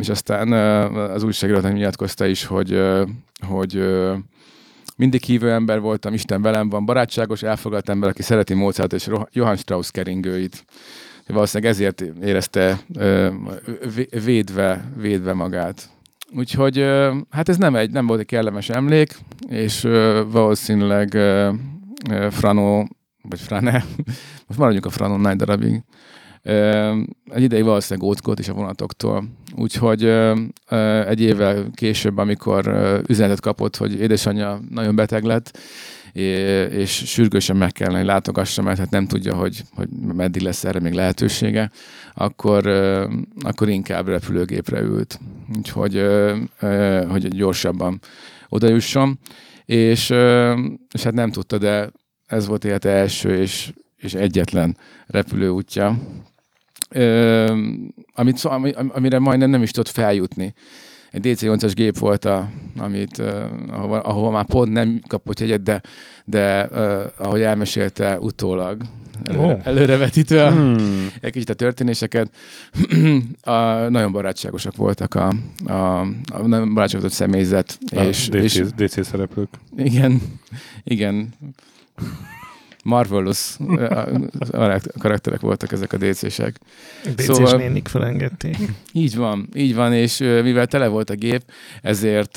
és 0.00 0.08
aztán 0.08 0.52
az 0.92 1.22
újságírónak 1.22 1.72
nyilatkozta 1.72 2.26
is, 2.26 2.44
hogy, 2.44 2.82
hogy 3.46 3.84
mindig 4.96 5.22
hívő 5.22 5.50
ember 5.50 5.80
voltam, 5.80 6.14
Isten 6.14 6.42
velem 6.42 6.68
van, 6.68 6.84
barátságos, 6.84 7.42
elfogadt 7.42 7.88
ember, 7.88 8.08
aki 8.08 8.22
szereti 8.22 8.54
Mozart 8.54 8.92
és 8.92 9.08
Johann 9.32 9.56
Strauss 9.56 9.90
keringőit. 9.90 10.64
Valószínűleg 11.26 11.72
ezért 11.72 12.00
érezte 12.00 12.80
védve, 14.24 14.90
védve 14.96 15.32
magát. 15.32 15.90
Úgyhogy 16.36 16.78
hát 17.30 17.48
ez 17.48 17.56
nem, 17.56 17.76
egy, 17.76 17.90
nem 17.90 18.06
volt 18.06 18.20
egy 18.20 18.26
kellemes 18.26 18.68
emlék, 18.68 19.18
és 19.48 19.80
valószínűleg 20.30 21.18
Frano, 22.30 22.84
vagy 23.22 23.40
Frane, 23.40 23.84
most 24.46 24.58
maradjunk 24.58 24.86
a 24.86 24.90
Frano 24.90 25.16
nagy 25.16 25.36
darabig, 25.36 25.82
egy 26.42 27.42
ideig 27.42 27.64
valószínűleg 27.64 28.08
óckolt 28.08 28.38
is 28.38 28.48
a 28.48 28.52
vonatoktól. 28.52 29.24
Úgyhogy 29.56 30.04
egy 31.06 31.20
évvel 31.20 31.70
később, 31.74 32.18
amikor 32.18 32.66
üzenetet 33.06 33.40
kapott, 33.40 33.76
hogy 33.76 34.00
édesanyja 34.00 34.60
nagyon 34.70 34.94
beteg 34.94 35.24
lett, 35.24 35.58
és 36.12 36.90
sürgősen 37.06 37.56
meg 37.56 37.72
kellene, 37.72 37.98
hogy 37.98 38.06
látogassa, 38.06 38.62
mert 38.62 38.78
hát 38.78 38.90
nem 38.90 39.06
tudja, 39.06 39.34
hogy, 39.34 39.62
hogy 39.74 39.88
meddig 40.14 40.42
lesz 40.42 40.64
erre 40.64 40.80
még 40.80 40.92
lehetősége, 40.92 41.70
akkor, 42.14 42.66
akkor 43.40 43.68
inkább 43.68 44.08
repülőgépre 44.08 44.80
ült. 44.80 45.20
Úgyhogy 45.56 46.06
hogy 47.08 47.28
gyorsabban 47.28 48.00
odajusson. 48.48 49.18
És, 49.64 50.10
és 50.92 51.02
hát 51.02 51.12
nem 51.12 51.30
tudta, 51.30 51.58
de 51.58 51.90
ez 52.30 52.46
volt 52.46 52.64
élete 52.64 52.88
első 52.88 53.36
és, 53.36 53.72
és 53.96 54.14
egyetlen 54.14 54.76
repülőútja, 55.06 55.98
amit, 58.14 58.40
amire 58.88 59.18
majdnem 59.18 59.50
nem 59.50 59.62
is 59.62 59.70
tudott 59.70 59.88
feljutni 59.88 60.54
egy 61.10 61.36
DC-8-as 61.36 61.72
gép 61.74 61.98
volt, 61.98 62.24
a, 62.24 62.48
amit, 62.76 63.18
uh, 63.18 63.44
ahova, 63.68 64.00
ahova 64.00 64.30
már 64.30 64.44
pont 64.44 64.72
nem 64.72 65.00
kapott 65.06 65.40
jegyet, 65.40 65.62
de, 65.62 65.80
de 66.24 66.68
uh, 66.72 67.02
ahogy 67.18 67.40
elmesélte 67.40 68.18
utólag, 68.18 68.82
előre, 69.24 69.54
oh. 69.54 69.66
előrevetítve 69.66 70.50
hmm. 70.50 71.08
egy 71.20 71.32
kicsit 71.32 71.48
a 71.48 71.54
történéseket, 71.54 72.30
a, 73.42 73.52
nagyon 73.88 74.12
barátságosak 74.12 74.76
voltak 74.76 75.14
a, 75.14 75.34
a, 75.66 76.00
a 76.32 76.46
nagyon 76.46 76.74
barátságos 76.74 77.12
személyzet. 77.12 77.78
A 77.96 78.00
és, 78.00 78.28
DC, 78.28 78.54
és, 78.54 78.62
DC 78.76 79.06
szereplők. 79.06 79.48
Igen, 79.76 80.22
igen. 80.84 81.28
Marvelous 82.84 83.56
karakterek 84.98 85.40
voltak 85.40 85.72
ezek 85.72 85.92
a 85.92 85.96
DC-sek. 85.96 86.58
DC-s 87.14 87.24
szóval, 87.24 87.56
nénik 87.56 87.88
felengedték. 87.88 88.56
Így 88.92 89.16
van, 89.16 89.48
így 89.54 89.74
van, 89.74 89.92
és 89.92 90.18
mivel 90.18 90.66
tele 90.66 90.86
volt 90.86 91.10
a 91.10 91.14
gép, 91.14 91.42
ezért, 91.82 92.36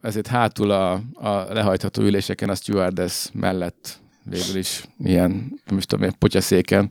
ezért 0.00 0.26
hátul 0.26 0.70
a, 0.70 0.92
a 1.14 1.46
lehajtható 1.52 2.02
üléseken 2.02 2.48
a 2.48 2.54
stewardess 2.54 3.28
mellett 3.32 4.02
végül 4.24 4.56
is 4.56 4.84
ilyen, 5.04 5.60
nem 5.66 5.78
is 5.78 5.84
tudom, 5.84 6.10
potyaszéken 6.18 6.90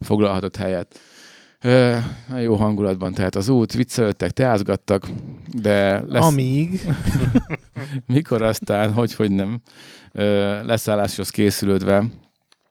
foglalhatott 0.00 0.56
helyet. 0.56 0.98
Uh, 1.64 1.96
jó 2.42 2.54
hangulatban 2.54 3.14
tehát 3.14 3.34
az 3.34 3.48
út, 3.48 3.72
viccelődtek, 3.72 4.30
teázgattak, 4.30 5.08
de 5.52 6.04
lesz... 6.08 6.24
Amíg? 6.24 6.80
Mikor 8.06 8.42
aztán, 8.42 8.92
hogy, 8.92 9.14
hogy 9.14 9.30
nem, 9.30 9.60
leszálláshoz 10.62 11.30
készülődve, 11.30 12.04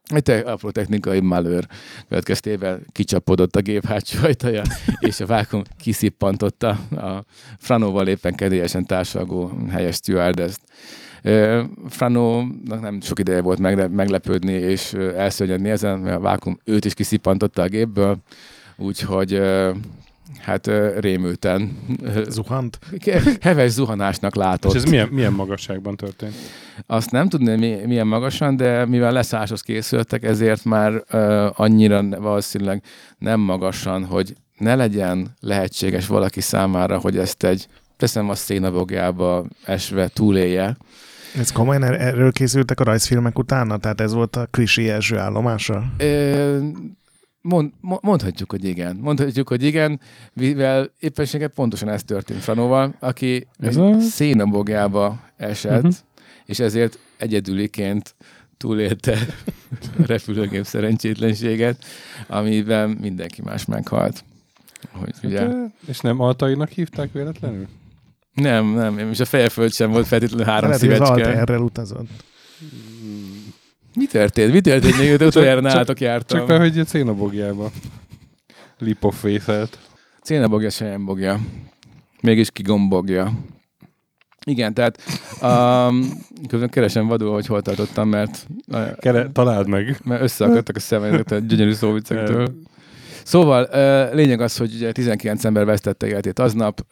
egy 0.04 0.24
te, 0.24 0.40
apró 0.40 0.72
technikai 0.72 1.20
malőr 1.20 1.68
következtével 2.10 2.80
kicsapodott 2.92 3.56
a 3.56 3.62
gép 3.62 3.86
hátsó 3.86 4.24
ajtaja, 4.24 4.62
és 5.00 5.20
a 5.20 5.26
vákum 5.26 5.62
kiszippantotta 5.78 6.70
a 6.92 7.24
Franóval 7.58 8.08
éppen 8.08 8.36
kedélyesen 8.36 8.86
társalgó 8.86 9.52
helyes 9.70 9.96
stewardess 9.96 10.56
Franónak 11.90 12.82
nem 12.82 13.02
sok 13.02 13.20
ideje 13.20 13.42
volt 13.42 13.60
meglepődni 13.90 14.52
és 14.52 14.94
elszörnyedni 14.94 15.70
ezen, 15.70 16.00
mert 16.00 16.18
a 16.18 16.20
vákum 16.20 16.60
őt 16.64 16.86
is 16.86 16.94
kiszippantotta 16.94 17.62
a 17.62 17.68
gépből, 17.68 18.18
úgyhogy 18.78 19.42
hát 20.40 20.70
rémülten. 21.00 21.78
Zuhant? 22.30 22.80
Heves 23.42 23.72
zuhanásnak 23.72 24.36
látott. 24.36 24.74
És 24.74 24.78
ez 24.78 24.90
milyen, 24.90 25.08
milyen 25.08 25.34
magasságban 25.34 25.96
történt? 25.96 26.34
Azt 26.88 27.12
nem 27.12 27.30
tudni, 27.30 27.56
mi, 27.56 27.80
milyen 27.86 28.08
magasan, 28.08 28.56
de 28.56 28.86
mivel 28.86 29.12
leszálláshoz 29.12 29.62
készültek, 29.62 30.24
ezért 30.24 30.66
már 30.66 31.04
uh, 31.12 31.60
annyira 31.60 32.20
valószínűleg 32.20 32.84
nem 33.18 33.40
magasan, 33.40 34.06
hogy 34.06 34.36
ne 34.58 34.76
legyen 34.76 35.36
lehetséges 35.40 36.08
valaki 36.08 36.42
számára, 36.42 36.98
hogy 36.98 37.18
ezt 37.18 37.44
egy, 37.44 37.68
teszem 37.98 38.30
a 38.30 38.36
szénavogjába 38.36 39.46
esve 39.66 40.08
túlélje. 40.08 40.78
Ez 41.40 41.52
komolyan 41.52 41.84
er- 41.84 42.00
erről 42.00 42.32
készültek 42.32 42.80
a 42.80 42.84
rajzfilmek 42.84 43.38
utána? 43.38 43.78
Tehát 43.78 44.02
ez 44.02 44.14
volt 44.14 44.36
a 44.36 44.48
klisé 44.52 44.90
első 44.90 45.18
állomása? 45.18 45.84
Ö, 45.98 46.58
Mond, 47.46 47.72
mondhatjuk, 47.80 48.52
hogy 48.52 48.64
igen. 48.64 48.96
Mondhatjuk, 48.96 49.48
hogy 49.48 49.64
igen, 49.64 50.00
mivel 50.34 50.92
éppenséget 51.00 51.54
pontosan 51.54 51.90
ez 51.90 52.04
történt 52.04 52.40
Franóval, 52.40 52.96
aki 53.00 53.48
ez 53.60 53.78
a... 53.78 54.00
szénabogjába 54.00 55.20
esett, 55.38 55.84
uh-huh. 55.84 55.94
és 56.46 56.60
ezért 56.60 57.00
egyedüliként 57.18 58.16
túlélte 58.58 59.18
a 59.98 60.06
repülőgép 60.06 60.66
szerencsétlenséget, 60.66 61.86
amiben 62.28 62.90
mindenki 62.90 63.42
más 63.42 63.66
meghalt. 63.66 64.24
Hogy, 64.92 65.14
ugye... 65.24 65.40
hát, 65.40 65.72
és 65.88 66.00
nem 66.00 66.20
Altainak 66.20 66.70
hívták 66.70 67.12
véletlenül? 67.12 67.68
Nem, 68.34 68.66
nem, 68.66 68.98
és 69.00 69.20
a 69.20 69.26
fejeföld 69.26 69.74
sem 69.74 69.92
volt 69.92 70.08
feltétlenül 70.08 70.46
három 70.46 70.70
Lehet, 70.70 70.82
szívecske. 70.82 71.16
Lehet, 71.16 71.50
erre 71.50 71.60
utazott. 71.60 72.10
Mi 73.96 74.06
történt? 74.06 74.54
Mi 74.54 74.62
történt? 74.62 74.98
Még 74.98 75.22
utoljára 75.22 75.62
nálatok 75.62 76.00
jártam. 76.00 76.38
Csak 76.38 76.48
be, 76.48 76.58
hogy 76.58 76.80
a 76.80 76.84
cénabogjába 76.84 77.72
lipofészelt. 78.78 79.80
Cénabogja 80.22 80.70
sem 80.70 81.06
bogja. 81.06 81.40
Mégis 82.22 82.52
kigombogja. 82.52 83.32
Igen, 84.46 84.74
tehát 84.74 85.00
um, 85.42 86.10
közben 86.48 86.70
keresem 86.70 87.08
vadul, 87.08 87.34
hogy 87.34 87.46
hol 87.46 87.62
tartottam, 87.62 88.10
mert... 88.10 88.48
Kere, 89.00 89.30
találd 89.32 89.68
meg. 89.68 89.98
Mert 90.04 90.22
összeakadtak 90.22 90.76
a 90.76 90.80
szemetek 90.80 91.32
a 91.32 91.38
gyönyörű 91.38 91.72
szóvicektől. 91.72 92.48
Szóval 93.24 93.68
lényeg 94.14 94.42
az, 94.42 94.58
hogy 94.58 94.74
ugye 94.76 94.92
19 94.92 95.46
ember 95.46 95.66
vesztette 95.66 96.08
életét 96.08 96.40
aznap, 96.40 96.86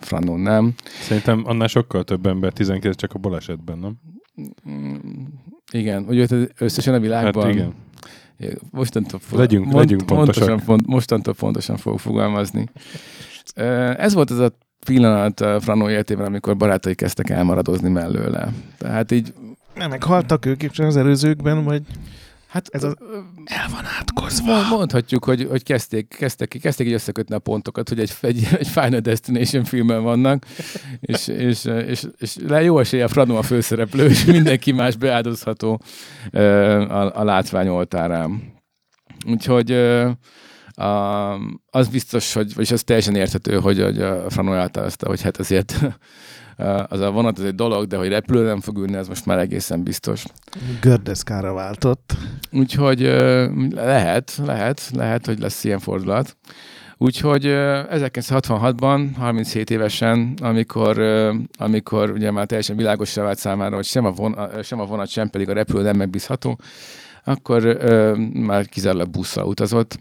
Franon 0.00 0.40
nem. 0.40 0.74
Szerintem 1.00 1.42
annál 1.46 1.68
sokkal 1.68 2.04
több 2.04 2.26
ember, 2.26 2.52
19 2.52 2.96
csak 2.96 3.12
a 3.12 3.18
balesetben, 3.18 3.78
nem? 3.78 3.94
Igen, 5.72 6.04
ugye 6.08 6.26
összesen 6.58 6.94
a 6.94 6.98
világban. 6.98 7.44
Hát 7.44 7.54
igen. 7.54 7.74
Mostantól, 8.70 9.20
legyünk, 9.30 9.64
mond, 9.64 9.76
legyünk 9.76 10.06
pontosan, 10.06 10.60
pont, 10.64 10.86
mostantól 10.86 11.34
pontosan 11.34 11.76
fogok 11.76 12.00
fogalmazni. 12.00 12.68
Ez 13.96 14.14
volt 14.14 14.30
az 14.30 14.38
a 14.38 14.52
pillanat 14.84 15.40
a 15.40 15.60
Franó 15.60 15.88
életében, 15.88 16.26
amikor 16.26 16.56
barátai 16.56 16.94
kezdtek 16.94 17.30
elmaradozni 17.30 17.88
mellőle. 17.88 18.52
Tehát 18.78 19.10
így... 19.10 19.34
Nem, 19.74 19.90
meghaltak 19.90 20.46
ők 20.46 20.62
is 20.62 20.78
az 20.78 20.96
előzőkben, 20.96 21.64
vagy... 21.64 21.82
Hát 22.56 22.68
ez 22.70 22.82
az, 22.84 22.96
el 23.44 23.68
van 23.70 23.84
átkozva. 23.98 24.68
Mondhatjuk, 24.68 25.24
hogy, 25.24 25.46
hogy 25.50 25.62
kezdték, 25.62 26.08
kezdtek, 26.08 26.48
kezdték 26.48 26.86
így 26.86 26.92
összekötni 26.92 27.34
a 27.34 27.38
pontokat, 27.38 27.88
hogy 27.88 28.00
egy, 28.00 28.12
egy, 28.20 28.48
egy 28.58 28.68
Final 28.68 29.00
Destination 29.00 29.64
filmben 29.64 30.02
vannak, 30.02 30.46
és, 31.00 31.28
és, 31.28 31.64
és, 31.64 32.04
és 32.18 32.36
le 32.46 32.62
jó 32.62 32.78
esélye 32.78 33.04
a 33.04 33.08
Frano 33.08 33.36
a 33.36 33.42
főszereplő, 33.42 34.04
és 34.04 34.24
mindenki 34.24 34.72
más 34.72 34.96
beáldozható 34.96 35.80
a, 36.32 37.20
a 37.20 37.24
látvány 37.24 37.68
oltárán. 37.68 38.42
Úgyhogy 39.26 39.72
a, 40.70 41.32
az 41.70 41.88
biztos, 41.90 42.32
hogy, 42.32 42.54
vagyis 42.54 42.70
az 42.70 42.82
teljesen 42.82 43.14
érthető, 43.14 43.58
hogy, 43.58 43.82
hogy 43.82 44.00
a 44.00 44.30
Frano 44.30 44.54
eltázta, 44.54 45.06
hogy 45.06 45.22
hát 45.22 45.36
azért 45.36 45.80
az 46.88 47.00
a 47.00 47.10
vonat 47.10 47.38
az 47.38 47.44
egy 47.44 47.54
dolog, 47.54 47.86
de 47.86 47.96
hogy 47.96 48.08
repülő 48.08 48.44
nem 48.44 48.60
fog 48.60 48.78
ülni, 48.78 48.96
ez 48.96 49.08
most 49.08 49.26
már 49.26 49.38
egészen 49.38 49.82
biztos. 49.82 50.24
Gördeszkára 50.80 51.52
váltott. 51.52 52.16
Úgyhogy 52.52 53.00
lehet, 53.74 54.40
lehet, 54.44 54.90
lehet, 54.94 55.26
hogy 55.26 55.38
lesz 55.38 55.64
ilyen 55.64 55.78
fordulat. 55.78 56.36
Úgyhogy 56.98 57.46
ö, 57.46 57.80
1966-ban, 57.90 59.08
37 59.16 59.70
évesen, 59.70 60.34
amikor, 60.42 60.98
amikor 61.58 62.10
ugye 62.10 62.30
már 62.30 62.46
teljesen 62.46 62.76
világosra 62.76 63.22
vált 63.22 63.38
számára, 63.38 63.74
hogy 63.74 63.84
sem 63.84 64.04
a, 64.04 64.10
vonat, 64.10 64.64
sem 64.64 64.80
a 64.80 64.84
vonat, 64.84 65.08
sem 65.08 65.30
pedig 65.30 65.48
a 65.48 65.52
repülő 65.52 65.82
nem 65.82 65.96
megbízható, 65.96 66.58
akkor 67.24 67.64
ö, 67.64 68.14
már 68.32 68.66
kizárólag 68.66 69.10
busszal 69.10 69.46
utazott. 69.46 69.98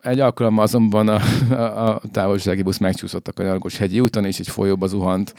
Egy 0.00 0.20
alkalommal 0.20 0.64
azonban 0.64 1.08
a, 1.08 1.20
a, 1.50 1.94
a 1.94 2.00
távolsági 2.12 2.62
busz 2.62 2.78
megcsúszott 2.78 3.28
a 3.28 3.32
Kanyargos 3.32 3.76
hegyi 3.76 4.00
úton, 4.00 4.24
és 4.24 4.38
egy 4.38 4.48
folyóba 4.48 4.86
zuhant. 4.86 5.34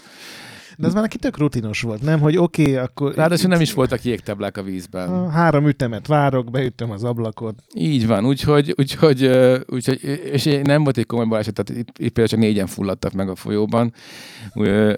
De 0.78 0.88
ez 0.88 0.94
már 0.94 1.02
neki 1.02 1.18
tök 1.18 1.38
rutinos 1.38 1.82
volt, 1.82 2.02
nem? 2.02 2.20
Hogy 2.20 2.38
oké, 2.38 2.62
okay, 2.62 2.76
akkor... 2.76 3.14
Ráadásul 3.16 3.50
nem 3.50 3.62
is 3.62 3.74
voltak 3.74 4.04
jégtáblák 4.04 4.58
a 4.58 4.64
vízben. 4.64 5.10
A 5.10 5.30
három 5.30 5.68
ütemet 5.68 6.08
várok, 6.08 6.52
beütöm 6.52 6.92
az 6.92 7.04
ablakot. 7.04 7.56
Így 7.74 8.08
van, 8.08 8.26
úgyhogy, 8.26 8.74
úgyhogy, 8.78 9.30
úgyhogy 9.68 10.04
és 10.32 10.60
nem 10.64 10.84
volt 10.84 10.98
egy 10.98 11.06
komoly 11.06 11.26
baleset, 11.26 11.54
tehát 11.54 11.82
itt, 11.82 11.98
itt 11.98 12.14
például 12.14 12.28
csak 12.28 12.40
négyen 12.40 12.68
fulladtak 12.68 13.14
meg 13.14 13.30
a 13.30 13.36
folyóban. 13.36 13.94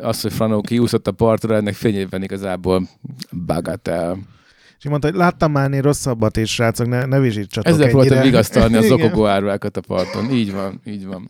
Az, 0.02 0.22
hogy 0.22 0.34
Franó 0.34 0.62
kiúszott 0.62 1.08
a 1.08 1.12
partra, 1.12 1.56
ennek 1.56 1.74
fényében 1.74 2.24
igazából 2.24 2.88
bagatel. 3.46 4.18
És 4.86 4.90
mondta, 4.90 5.08
hogy 5.08 5.18
láttam 5.18 5.52
már 5.52 5.66
ennél 5.66 5.82
rosszabbat, 5.82 6.38
és 6.38 6.54
srácok, 6.54 6.88
ne, 6.88 7.06
ne 7.06 7.20
vizsítsatok 7.20 7.74
Ezzel 7.74 7.88
próbáltam 7.88 8.18
ennyire. 8.18 8.32
vigasztalni 8.32 8.76
az 8.76 8.92
okogó 8.98 9.26
áruákat 9.26 9.78
a 9.78 9.82
parton. 9.82 10.32
Így 10.32 10.54
van, 10.54 10.82
így 10.86 11.06
van. 11.06 11.28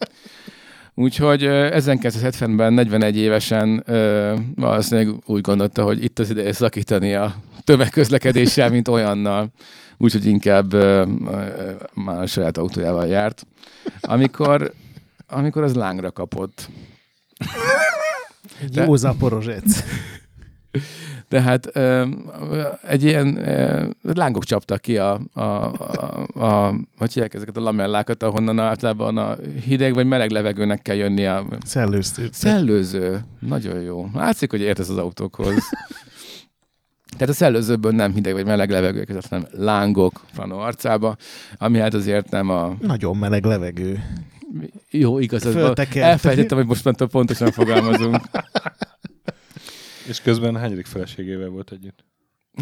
Úgyhogy 0.96 1.44
ö, 1.44 1.70
1970-ben 1.72 2.74
41 2.74 3.18
évesen 3.18 3.84
ö, 3.86 4.36
valószínűleg 4.56 5.16
úgy 5.26 5.42
gondolta, 5.42 5.84
hogy 5.84 6.04
itt 6.04 6.20
az 6.20 6.30
ideje 6.30 6.54
szakítani 6.54 7.14
a 7.14 7.36
tömegközlekedéssel, 7.64 8.70
mint 8.70 8.88
olyannal. 8.88 9.52
Úgyhogy 9.98 10.26
inkább 10.26 10.74
ö, 10.74 11.06
ö, 11.28 11.72
már 11.94 12.22
a 12.22 12.26
saját 12.26 12.58
autójával 12.58 13.08
járt. 13.08 13.48
Amikor, 14.00 14.74
amikor 15.28 15.64
az 15.64 15.76
lángra 15.76 16.12
kapott. 16.12 16.70
Egy 18.62 18.76
Jó 18.76 18.96
zaporozsec. 18.96 19.84
Tehát 21.36 21.72
egy 22.88 23.04
ilyen 23.04 23.40
lángok 24.02 24.44
csaptak 24.44 24.82
ki 24.82 24.98
a, 24.98 25.20
a, 25.34 25.42
a, 25.42 26.26
a 26.34 26.74
hogy 26.98 27.14
hívják 27.14 27.34
ezeket 27.34 27.58
a 27.58 27.62
lamellákat, 27.62 28.24
ahonnan 28.24 28.60
általában 28.60 29.18
a 29.18 29.36
hideg 29.66 29.94
vagy 29.94 30.06
meleg 30.08 30.30
levegőnek 30.30 30.82
kell 30.82 30.96
jönni 30.96 31.26
a 31.26 31.46
Szellőztő. 31.66 32.30
szellőző. 32.32 33.26
Nagyon 33.40 33.82
jó. 33.82 34.10
Látszik, 34.14 34.52
hogy 34.52 34.62
értesz 34.62 34.90
az 34.90 34.98
autókhoz. 34.98 35.64
Tehát 37.18 37.30
a 37.34 37.38
szellőzőből 37.38 37.92
nem 37.92 38.14
hideg 38.14 38.34
vagy 38.34 38.46
meleg 38.46 38.70
levegő, 38.70 39.00
érkezett, 39.00 39.28
hanem 39.28 39.46
lángok 39.52 40.22
Franó 40.34 40.58
arcába, 40.58 41.16
ami 41.58 41.78
hát 41.78 41.94
azért 41.94 42.30
nem 42.30 42.50
a... 42.50 42.76
Nagyon 42.82 43.18
meleg 43.18 43.46
levegő. 43.46 44.04
Jó, 44.90 45.20
igaz, 45.20 45.44
Föltekert. 45.44 46.06
elfelejtettem, 46.06 46.58
hogy 46.58 46.68
most 46.68 46.84
már 46.84 46.96
pontosan 46.96 47.52
fogalmazunk. 47.52 48.22
És 50.08 50.22
közben 50.22 50.58
hányadik 50.58 50.86
feleségével 50.86 51.50
volt 51.50 51.72
együtt? 51.72 52.06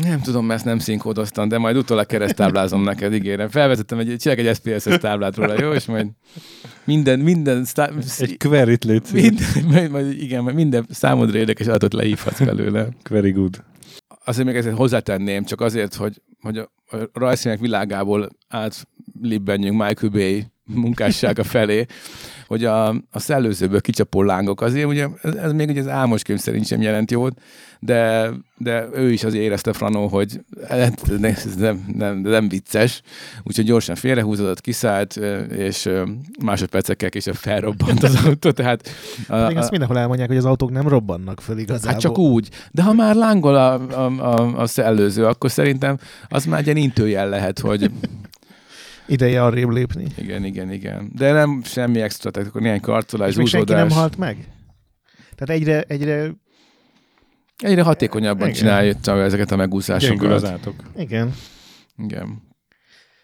Nem 0.02 0.22
tudom, 0.22 0.46
mert 0.46 0.58
ezt 0.60 0.68
nem 0.68 0.80
színkódoztam, 0.80 1.48
de 1.48 1.58
majd 1.58 1.78
utólag 1.78 2.06
keresztáblázom 2.06 2.84
neked, 2.84 3.14
ígérem. 3.14 3.50
Felvezettem, 3.50 4.00
egy, 4.00 4.16
csinálok 4.18 4.46
egy 4.46 4.56
SPSS 4.56 4.98
táblát 4.98 5.36
róla, 5.36 5.62
jó? 5.62 5.72
És 5.72 5.86
majd 5.86 6.08
minden, 6.84 7.20
minden, 7.20 7.64
sztá... 7.64 7.90
Egy 8.18 8.38
queryt 8.38 8.84
légy 8.84 9.02
minden, 9.12 9.64
majd, 9.68 9.92
majd, 9.92 10.22
igen, 10.22 10.44
majd 10.44 10.56
minden 10.56 10.86
számodra 10.90 11.38
érdekes 11.38 11.68
adatot 11.68 11.94
lehívhatsz 11.94 12.40
belőle. 12.40 12.88
Very 13.10 13.32
good. 13.32 13.64
Azért 14.26 14.48
még 14.48 14.56
ezért 14.56 14.76
hozzátenném, 14.76 15.44
csak 15.44 15.62
azért, 15.62 15.96
hogy, 15.96 16.22
hogy 16.42 16.58
a, 16.58 16.72
rajzfilmek 17.14 17.60
világából 17.60 18.30
átlibbenjünk 19.18 19.86
Michael 19.86 20.12
Bay 20.12 20.46
munkássága 20.66 21.44
felé, 21.44 21.86
hogy 22.48 22.66
a, 22.66 22.88
a 22.90 23.20
szellőzőből 23.20 23.82
kicsapó 23.82 24.22
lángok 24.22 24.62
azért, 24.62 24.86
ugye 24.86 25.08
ez, 25.22 25.36
ez 25.36 25.52
még 25.52 25.70
ugye 25.70 25.80
az 25.80 25.88
álmos 25.88 26.22
könyv 26.22 26.40
szerint 26.40 26.68
sem 26.68 26.82
jelent 26.82 27.12
jót, 27.12 27.40
de, 27.80 28.30
de 28.58 28.88
ő 28.94 29.12
is 29.12 29.24
azért 29.24 29.44
érezte 29.44 29.74
Franó, 29.74 30.08
hogy 30.08 30.40
ez 30.68 31.56
nem, 31.58 31.86
nem, 31.98 32.18
nem 32.18 32.50
vicces, 32.50 33.02
úgyhogy 33.44 33.66
gyorsan 33.66 33.96
félrehúzódott, 33.96 34.62
kiszállt, 34.62 35.16
és 35.58 35.90
másodpercekkel 36.44 37.10
később 37.10 37.36
felrobbant 37.36 38.04
az 38.04 38.20
autó, 38.26 38.52
tehát 38.52 38.90
a, 39.28 39.36
Még 39.36 39.58
a, 39.58 39.60
azt 39.60 39.72
mindenhol 39.72 39.98
elmondják, 39.98 40.28
hogy 40.28 40.38
az 40.38 40.46
autók 40.46 40.72
nem 40.72 40.88
robbannak 40.88 41.42
föl 41.42 41.58
igazából. 41.58 41.92
Hát 41.92 42.00
csak 42.00 42.18
úgy. 42.18 42.50
De 42.72 42.84
ha 42.84 42.94
már 42.94 43.16
lángol 43.16 43.56
a, 43.56 43.74
a, 43.74 44.36
a, 44.36 44.62
a 44.62 44.68
szellőző, 44.68 45.26
akkor 45.26 45.52
szerintem 45.52 45.98
az 46.28 46.46
már 46.46 46.60
egy 46.60 46.66
ilyen 46.66 46.78
intőjel 46.78 47.30
lehet, 47.30 47.60
hogy 47.60 47.92
Ideje 49.08 49.44
arrébb 49.44 49.70
lépni. 49.70 50.06
igen, 50.18 50.44
igen, 50.44 50.72
igen. 50.72 51.12
De 51.16 51.32
nem 51.32 51.62
semmi 51.64 52.02
extra, 52.02 52.32
tehát 52.32 52.50
akkor 52.50 52.62
néhány 52.62 52.80
karcolás, 52.82 53.30
És 53.30 53.36
még 53.36 53.48
senki 53.48 53.74
nem 53.74 53.90
halt 53.90 54.18
meg? 54.18 54.38
Tehát 55.36 55.62
egyre, 55.62 55.82
egyre, 55.82 56.32
Egyre 57.58 57.82
hatékonyabban 57.82 58.48
Igen. 58.48 58.60
csinálja 58.60 59.24
ezeket 59.24 59.52
a 59.52 59.56
megúszásokat. 59.56 60.44
átok. 60.46 60.76
igen. 60.98 61.34
Igen. 61.98 62.42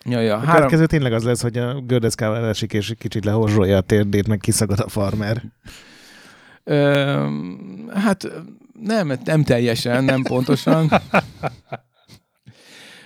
Ja, 0.06 0.20
ja. 0.20 0.34
A 0.34 0.38
Három, 0.38 0.54
következő 0.54 0.86
tényleg 0.86 1.14
az 1.14 1.24
lesz, 1.24 1.42
hogy 1.42 1.58
a 1.58 1.82
gördeszkával 1.82 2.48
esik, 2.48 2.74
és 2.74 2.94
kicsit 2.98 3.26
lehorzsolja 3.26 3.78
a 3.78 3.82
térdét, 3.82 4.28
meg 4.28 4.38
kiszagad 4.38 4.80
a 4.80 4.90
farmer. 4.90 5.44
ö, 6.64 7.28
hát 7.94 8.28
nem, 8.74 9.12
nem 9.26 9.44
teljesen, 9.44 10.04
nem 10.04 10.22
pontosan. 10.22 10.90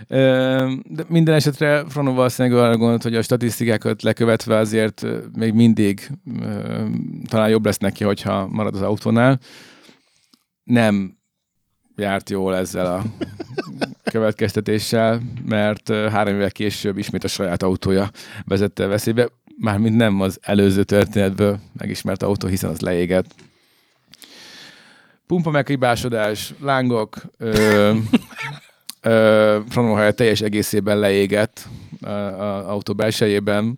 De 0.07 1.03
minden 1.07 1.35
esetre 1.35 1.83
Franó 1.89 2.13
valószínűleg 2.13 2.57
arra 2.59 2.77
gondolt, 2.77 3.03
hogy 3.03 3.15
a 3.15 3.21
statisztikákat 3.21 4.01
lekövetve 4.01 4.57
azért 4.57 5.05
még 5.35 5.53
mindig 5.53 6.09
talán 7.27 7.49
jobb 7.49 7.65
lesz 7.65 7.77
neki, 7.77 8.03
hogyha 8.03 8.47
marad 8.47 8.75
az 8.75 8.81
autónál. 8.81 9.39
Nem 10.63 11.17
járt 11.95 12.29
jól 12.29 12.55
ezzel 12.55 12.85
a 12.85 13.03
következtetéssel, 14.03 15.21
mert 15.45 15.87
három 15.89 16.35
évvel 16.35 16.51
később 16.51 16.97
ismét 16.97 17.23
a 17.23 17.27
saját 17.27 17.63
autója 17.63 18.09
vezette 18.45 18.85
veszélybe, 18.85 19.29
mármint 19.57 19.95
nem 19.95 20.21
az 20.21 20.39
előző 20.41 20.83
történetből 20.83 21.59
megismert 21.77 22.23
autó, 22.23 22.47
hiszen 22.47 22.69
az 22.69 22.79
leégett. 22.79 23.35
Pumpa 25.27 25.49
meghibásodás, 25.49 26.53
lángok, 26.59 27.15
ö, 27.37 27.91
Franóhely 29.69 30.11
teljes 30.13 30.41
egészében 30.41 30.99
leégett 30.99 31.67
a, 32.01 32.09
a 32.09 32.69
autó 32.71 32.93
belsejében, 32.93 33.77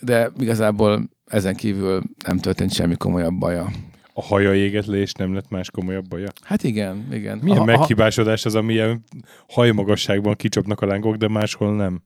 de 0.00 0.30
igazából 0.38 1.08
ezen 1.26 1.54
kívül 1.54 2.02
nem 2.26 2.38
történt 2.38 2.72
semmi 2.72 2.96
komolyabb 2.96 3.38
baja. 3.38 3.70
A 4.14 4.22
haja 4.22 4.54
éget 4.54 4.86
le, 4.86 4.96
és 4.96 5.12
nem 5.12 5.34
lett 5.34 5.48
más 5.50 5.70
komolyabb 5.70 6.08
baja. 6.08 6.28
Hát 6.42 6.62
igen, 6.62 7.08
igen. 7.12 7.38
Milyen 7.42 7.58
A- 7.58 7.62
a- 7.62 7.64
meghibásodás 7.64 8.44
az, 8.44 8.54
amilyen 8.54 9.04
hajmagasságban 9.48 10.34
kicsapnak 10.34 10.80
a 10.80 10.86
lángok, 10.86 11.16
de 11.16 11.28
máshol 11.28 11.76
nem. 11.76 12.02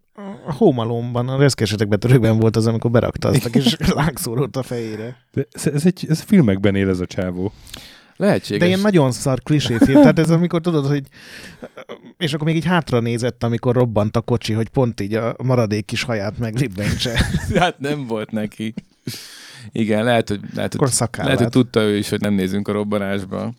A 0.46 0.52
hómalomban, 0.52 1.28
a 1.28 1.38
reszkesetek 1.38 1.88
betörőkben 1.88 2.38
volt 2.38 2.56
az, 2.56 2.66
amikor 2.66 2.90
berakta 2.90 3.28
azt 3.28 3.44
a 3.44 3.50
kis 3.50 3.76
lángszórót 3.94 4.56
a 4.56 4.62
fejére. 4.62 5.16
De 5.32 5.46
ez, 5.50 5.66
ez, 5.66 5.86
egy, 5.86 6.06
ez 6.08 6.20
filmekben 6.20 6.74
él 6.74 6.88
ez 6.88 7.00
a 7.00 7.06
csávó. 7.06 7.52
Lehetséges. 8.16 8.60
De 8.60 8.66
ilyen 8.66 8.80
nagyon 8.80 9.12
szar 9.12 9.42
kliséfilm. 9.42 10.00
Tehát 10.00 10.18
ez 10.18 10.30
amikor 10.30 10.60
tudod, 10.60 10.86
hogy... 10.86 11.06
És 12.18 12.34
akkor 12.34 12.46
még 12.46 12.56
így 12.56 12.64
hátra 12.64 13.00
nézett, 13.00 13.42
amikor 13.42 13.74
robbant 13.74 14.16
a 14.16 14.20
kocsi, 14.20 14.52
hogy 14.52 14.68
pont 14.68 15.00
így 15.00 15.14
a 15.14 15.34
maradék 15.42 15.84
kis 15.84 16.02
haját 16.02 16.38
meglibbentse. 16.38 17.26
Hát 17.54 17.78
nem 17.78 18.06
volt 18.06 18.30
neki. 18.30 18.74
Igen, 19.72 20.04
lehet, 20.04 20.28
hogy, 20.28 20.40
lehet, 20.54 20.74
Akkor 20.74 20.88
hogy, 20.98 21.24
lehet, 21.24 21.38
hogy 21.38 21.48
tudta 21.48 21.80
ő 21.80 21.96
is, 21.96 22.08
hogy 22.08 22.20
nem 22.20 22.34
nézünk 22.34 22.68
a 22.68 22.72
robbanásba. 22.72 23.52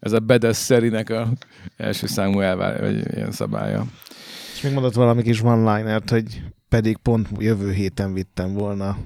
Ez 0.00 0.12
a 0.12 0.18
Bedes 0.18 0.56
szerinek 0.56 1.10
a 1.10 1.32
első 1.76 2.06
számú 2.06 2.40
elvár, 2.40 2.80
vagy 2.80 3.14
ilyen 3.14 3.32
szabálya. 3.32 3.86
És 4.54 4.60
még 4.60 4.72
mondott 4.72 4.94
valami 4.94 5.22
kis 5.22 5.42
one-linert, 5.42 6.10
hogy 6.10 6.42
pedig 6.68 6.96
pont 6.96 7.28
jövő 7.38 7.72
héten 7.72 8.12
vittem 8.12 8.52
volna. 8.52 8.98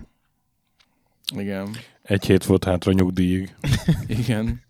Igen. 1.37 1.69
Egy 2.03 2.25
hét 2.25 2.45
volt 2.45 2.65
hátra 2.65 2.93
nyugdíjig. 2.93 3.55
Igen. 4.07 4.61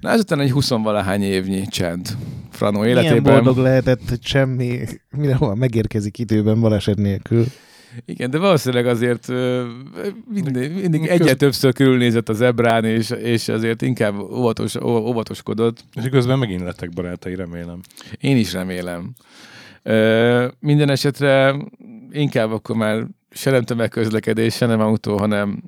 Na 0.00 0.10
ezután 0.10 0.40
egy 0.40 0.52
20-valahány 0.54 1.22
évnyi 1.22 1.66
csend 1.66 2.08
Franó 2.50 2.80
Milyen 2.80 2.96
életében. 2.98 3.32
boldog 3.32 3.56
lehetett, 3.56 4.08
hogy 4.08 4.24
semmi, 4.26 4.78
mindenhol 5.16 5.54
megérkezik 5.54 6.18
időben 6.18 6.60
baleset 6.60 6.96
nélkül. 6.96 7.44
Igen, 8.04 8.30
de 8.30 8.38
valószínűleg 8.38 8.86
azért 8.86 9.28
mindig, 10.32 10.72
mindig 10.72 11.00
Köz- 11.00 11.10
egyre 11.10 11.34
többször 11.34 11.72
körülnézett 11.72 12.28
az 12.28 12.40
ebrán, 12.40 12.84
és, 12.84 13.10
és 13.10 13.48
azért 13.48 13.82
inkább 13.82 14.18
óvatos, 14.18 14.76
óvatoskodott. 14.82 15.84
És 15.94 16.08
közben 16.10 16.38
megint 16.38 16.60
lettek 16.60 16.90
barátai, 16.90 17.34
remélem. 17.34 17.80
Én 18.20 18.36
is 18.36 18.52
remélem. 18.52 19.12
Ö, 19.82 20.46
minden 20.60 20.90
esetre 20.90 21.56
inkább 22.10 22.52
akkor 22.52 22.76
már 22.76 23.06
se 23.30 23.50
nem 23.50 23.62
tömegközlekedés, 23.62 24.54
se 24.54 24.66
nem 24.66 24.80
autó, 24.80 25.16
hanem 25.16 25.62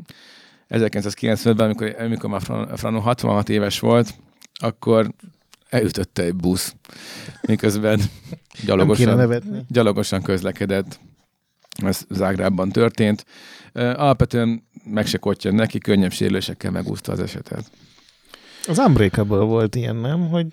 1990-ben, 0.73 1.65
amikor, 1.67 1.95
amikor 1.99 2.31
már 2.31 2.43
Fran- 2.43 2.77
Frano 2.79 3.01
66 3.01 3.49
éves 3.49 3.79
volt, 3.81 4.15
akkor 4.53 5.13
elütötte 5.69 6.23
egy 6.23 6.35
busz, 6.35 6.75
miközben 7.41 8.01
gyalogosan, 8.65 9.43
gyalogosan 9.69 10.23
közlekedett. 10.23 11.01
Ez 11.85 12.01
Zágrában 12.11 12.69
történt. 12.69 13.27
Alapvetően 13.73 14.63
meg 14.85 15.07
se 15.07 15.19
kottyan 15.19 15.55
neki, 15.55 15.79
könnyebb 15.79 16.13
sérülésekkel 16.13 16.71
megúszta 16.71 17.13
az 17.13 17.21
esetet. 17.21 17.71
Az 18.67 18.79
Unbreakable 18.79 19.45
volt 19.45 19.75
ilyen, 19.75 19.97
nem? 19.97 20.29
Hogy 20.29 20.47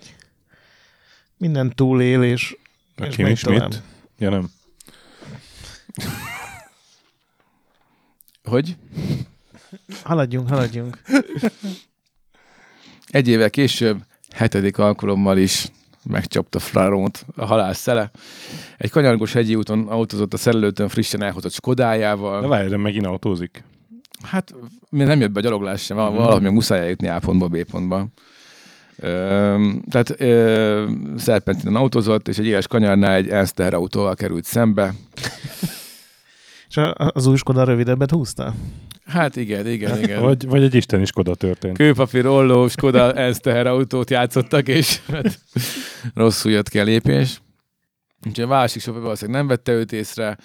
minden 1.36 1.72
túlél, 1.74 2.22
és, 2.22 2.56
A 2.96 3.04
és 3.04 3.12
Schmidt? 3.14 3.40
tovább. 3.42 3.72
Ja 4.18 4.30
nem. 4.30 4.50
Hogy? 8.44 8.76
Haladjunk, 10.02 10.48
haladjunk. 10.48 10.98
Egy 13.06 13.28
évvel 13.28 13.50
később, 13.50 13.98
hetedik 14.34 14.78
alkalommal 14.78 15.38
is 15.38 15.68
megcsapta 16.04 16.58
Frarónt 16.58 17.26
a 17.36 17.44
halál 17.46 17.72
szele. 17.74 18.10
Egy 18.78 18.90
kanyargós 18.90 19.32
hegyi 19.32 19.54
úton 19.54 19.88
autózott 19.88 20.32
a 20.32 20.36
szerelőtön 20.36 20.88
frissen 20.88 21.22
elhozott 21.22 21.52
Skodájával. 21.52 22.40
De 22.40 22.46
várj, 22.46 22.68
de 22.68 22.76
megint 22.76 23.06
autózik. 23.06 23.64
Hát 24.22 24.54
mi 24.88 25.04
nem 25.04 25.20
jött 25.20 25.30
be 25.30 25.40
a 25.40 25.42
gyaloglás 25.42 25.82
sem, 25.82 25.96
Mhm. 25.96 26.14
valahogy 26.14 26.42
még 26.42 26.52
muszáj 26.52 26.80
eljutni 26.80 27.08
A 27.08 27.18
pontba 27.18 27.48
B 27.48 27.62
pontba. 27.64 28.06
Ö, 28.96 29.68
tehát 29.90 30.20
ö, 30.20 30.90
szerpentinen 31.16 31.76
autózott, 31.76 32.28
és 32.28 32.38
egy 32.38 32.46
éles 32.46 32.66
kanyarnál 32.66 33.14
egy 33.14 33.28
Ernst 33.28 33.60
autóval 33.60 34.14
került 34.14 34.44
szembe. 34.44 34.94
És 36.70 36.80
az 36.96 37.26
új 37.26 37.36
Skoda 37.36 37.64
rövidebbet 37.64 38.10
húzta? 38.10 38.54
Hát 39.06 39.36
igen, 39.36 39.66
igen, 39.66 40.02
igen. 40.02 40.20
Vagy, 40.22 40.46
vagy 40.46 40.62
egy 40.62 40.74
isteni 40.74 41.04
Skoda 41.04 41.34
történt. 41.34 41.76
Kőpapír, 41.76 42.26
olló, 42.26 42.68
Skoda, 42.68 43.12
Ernst 43.12 43.46
autót 43.46 44.10
játszottak, 44.10 44.68
és 44.68 45.00
hát, 45.06 45.38
rosszul 46.14 46.52
jött 46.52 46.68
ki 46.68 46.78
a 46.78 46.84
lépés. 46.84 47.40
Úgyhogy 48.26 48.44
a 48.44 48.48
másik 48.48 48.82
sofőr 48.82 49.02
valószínűleg 49.02 49.40
nem 49.40 49.48
vette 49.48 49.72
őt 49.72 49.92
észre, 49.92 50.38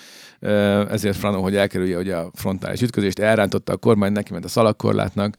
ezért 0.90 1.18
Franó, 1.18 1.42
hogy 1.42 1.56
elkerülje 1.56 1.98
ugye 1.98 2.16
a 2.16 2.32
frontális 2.34 2.82
ütközést, 2.82 3.20
elrántotta 3.20 3.74
a 3.74 3.78
kormány, 3.78 4.12
neki 4.12 4.32
ment 4.32 4.46
a 4.46 4.48
szalagkorlátnak, 4.48 5.36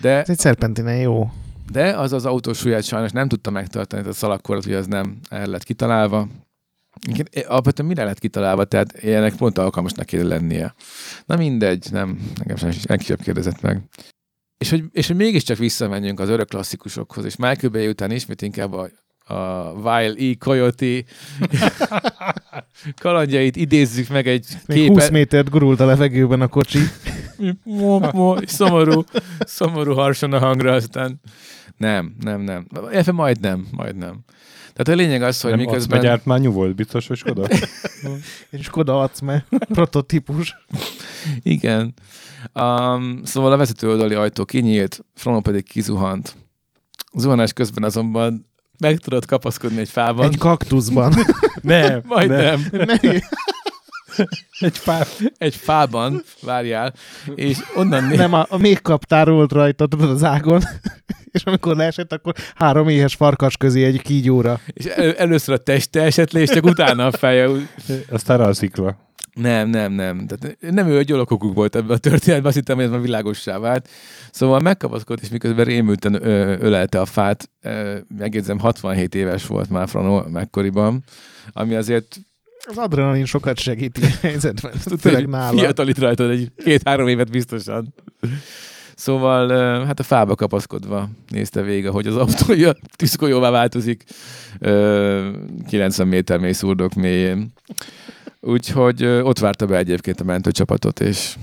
de 0.00 0.10
Ez 0.10 0.28
egy 0.28 0.38
szerpentinen 0.38 0.96
jó. 0.96 1.30
De 1.72 1.96
az 1.96 2.12
az 2.12 2.24
autós 2.24 2.58
súlyát 2.58 2.84
sajnos 2.84 3.10
nem 3.10 3.28
tudta 3.28 3.50
megtartani, 3.50 4.02
tehát 4.02 4.16
a 4.16 4.18
szalagkorlat, 4.18 4.64
hogy 4.64 4.74
az 4.74 4.86
nem 4.86 5.18
el 5.28 5.46
lett 5.46 5.62
kitalálva. 5.62 6.28
Igen, 7.08 7.26
alapvetően 7.46 7.88
mire 7.88 8.04
lett 8.04 8.18
kitalálva, 8.18 8.64
tehát 8.64 9.02
ilyenek 9.02 9.34
pont 9.34 9.58
alkalmasnak 9.58 10.06
kéne 10.06 10.22
lennie. 10.22 10.74
Na 11.26 11.36
mindegy, 11.36 11.86
nem, 11.90 12.32
nekem 12.38 12.56
sem 12.56 12.70
senki 12.70 13.04
sem 13.04 13.16
kérdezett 13.16 13.60
meg. 13.60 13.82
És 14.58 14.70
hogy, 14.70 14.84
és 14.92 15.06
hogy 15.06 15.16
mégiscsak 15.16 15.58
visszamenjünk 15.58 16.20
az 16.20 16.28
örök 16.28 16.48
klasszikusokhoz, 16.48 17.24
és 17.24 17.36
Michael 17.36 17.72
Bay 17.72 17.88
után 17.88 18.10
ismét 18.10 18.42
inkább 18.42 18.72
a, 18.72 18.88
a 19.34 19.70
Wild 19.72 20.20
E. 20.20 20.34
Coyote 20.38 21.04
kalandjait 23.02 23.56
idézzük 23.56 24.08
meg 24.08 24.26
egy 24.26 24.46
Még 24.66 24.88
20 24.88 25.10
métert 25.10 25.50
gurult 25.50 25.80
a 25.80 25.86
levegőben 25.86 26.40
a 26.40 26.48
kocsi. 26.48 26.78
Mo, 27.62 27.98
mo, 28.12 28.36
szomorú, 28.46 29.04
szomorú 29.38 29.94
harsan 29.94 30.32
a 30.32 30.38
hangra, 30.38 30.72
aztán 30.72 31.20
nem, 31.76 32.14
nem, 32.20 32.40
nem. 32.40 32.66
Illetve 32.90 33.12
majdnem, 33.12 33.66
majdnem. 33.70 34.24
Tehát 34.72 35.00
a 35.00 35.02
lényeg 35.02 35.22
az, 35.22 35.40
hogy 35.40 35.50
Nem 35.50 35.60
miközben... 35.60 35.98
acmegyártmányú 35.98 36.52
volt, 36.52 36.74
biztos, 36.74 37.06
hogy 37.06 37.16
Skoda? 37.16 37.48
És 38.50 38.64
Skoda 38.64 39.00
Acme, 39.00 39.44
prototípus. 39.74 40.56
Igen. 41.42 41.94
Um, 42.54 43.20
szóval 43.24 43.52
a 43.52 43.56
vezető 43.56 43.88
oldali 43.88 44.14
ajtó 44.14 44.44
kinyílt, 44.44 45.04
Frono 45.14 45.40
pedig 45.40 45.64
kizuhant. 45.64 46.36
Zuhanás 47.14 47.52
közben 47.52 47.84
azonban 47.84 48.50
meg 48.78 48.98
tudott 48.98 49.26
kapaszkodni 49.26 49.80
egy 49.80 49.88
fában. 49.88 50.24
Egy 50.26 50.38
kaktuszban. 50.38 51.14
nem, 51.60 52.02
Majdnem. 52.04 52.66
Ne, 52.70 52.94
Egy 54.58 54.80
pár. 54.84 55.06
Egy 55.38 55.54
fában, 55.54 56.22
várjál, 56.42 56.94
és 57.34 57.58
onnan 57.74 58.04
né- 58.04 58.16
nem, 58.16 58.32
a, 58.32 58.46
a 58.48 58.56
még 58.56 58.82
kaptár 58.82 59.30
volt 59.30 59.52
rajta, 59.52 59.86
tudod, 59.86 60.10
az 60.10 60.24
ágon. 60.24 60.62
És 61.32 61.42
amikor 61.44 61.76
leesett, 61.76 62.12
akkor 62.12 62.34
három 62.54 62.88
éhes 62.88 63.14
farkas 63.14 63.56
közé 63.56 63.84
egy 63.84 64.02
kígyóra. 64.02 64.60
és 64.66 64.84
el- 64.84 65.14
először 65.14 65.54
a 65.54 65.58
teste 65.58 66.02
esett 66.02 66.32
le, 66.32 66.40
és 66.40 66.48
csak 66.50 66.64
utána 66.64 67.06
a 67.06 67.10
feje. 67.12 67.48
Aztán 68.10 68.40
a 68.40 68.52
szikla. 68.52 69.10
Nem, 69.34 69.68
nem, 69.68 69.92
nem. 69.92 70.26
Tehát 70.26 70.56
nem 70.60 70.88
ő, 70.88 70.98
a 70.98 71.02
gyalogokuk 71.02 71.54
volt 71.54 71.76
ebben 71.76 71.96
a 71.96 71.98
történetben, 71.98 72.46
azt 72.46 72.56
hittem, 72.56 72.76
hogy 72.76 72.84
ez 72.84 72.90
már 72.90 73.00
világossá 73.00 73.58
vált. 73.58 73.88
Szóval 74.30 74.60
megkapaszkodott, 74.60 75.22
és 75.22 75.28
miközben 75.28 75.64
rémülten 75.64 76.26
ö, 76.26 76.56
ölelte 76.60 77.00
a 77.00 77.04
fát, 77.04 77.50
ö, 77.62 77.96
megjegyzem, 78.18 78.58
67 78.58 79.14
éves 79.14 79.46
volt 79.46 79.70
már 79.70 79.88
Frano 79.88 80.22
mekkoriban, 80.28 81.04
ami 81.52 81.74
azért 81.74 82.16
Az 82.68 82.76
adrenalin 82.78 83.24
sokat 83.24 83.58
segít 83.58 83.98
ilyen 83.98 84.12
helyzetben. 84.20 84.72
Tényleg 85.00 85.20
hogy 85.22 85.30
nála. 85.30 85.58
fiatalít 85.58 85.98
rajtad 85.98 86.30
egy 86.30 86.52
két-három 86.64 87.08
évet 87.08 87.30
biztosan. 87.30 87.94
Szóval 88.94 89.48
hát 89.84 90.00
a 90.00 90.02
fába 90.02 90.34
kapaszkodva 90.34 91.08
nézte 91.28 91.62
végig, 91.62 91.88
hogy 91.88 92.06
az 92.06 92.16
autója 92.16 92.72
tűzgolyóvá 92.96 93.50
változik 93.50 94.04
ö, 94.58 95.30
90 95.68 96.08
méter 96.08 96.38
mély 96.38 96.52
szurdok 96.52 96.94
mélyén. 96.94 97.52
Úgyhogy 98.40 99.04
ott 99.04 99.38
várta 99.38 99.66
be 99.66 99.76
egyébként 99.76 100.20
a 100.20 100.24
mentőcsapatot, 100.24 101.00
és 101.00 101.36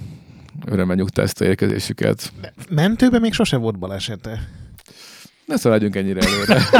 örömmel 0.65 0.95
nyugtázta 0.95 1.45
érkezésüket. 1.45 2.31
Mentőben 2.69 3.21
még 3.21 3.33
sose 3.33 3.57
volt 3.57 3.79
balesete. 3.79 4.49
Ne 5.45 5.57
szaladjunk 5.57 5.95
ennyire 5.95 6.19
előre. 6.21 6.61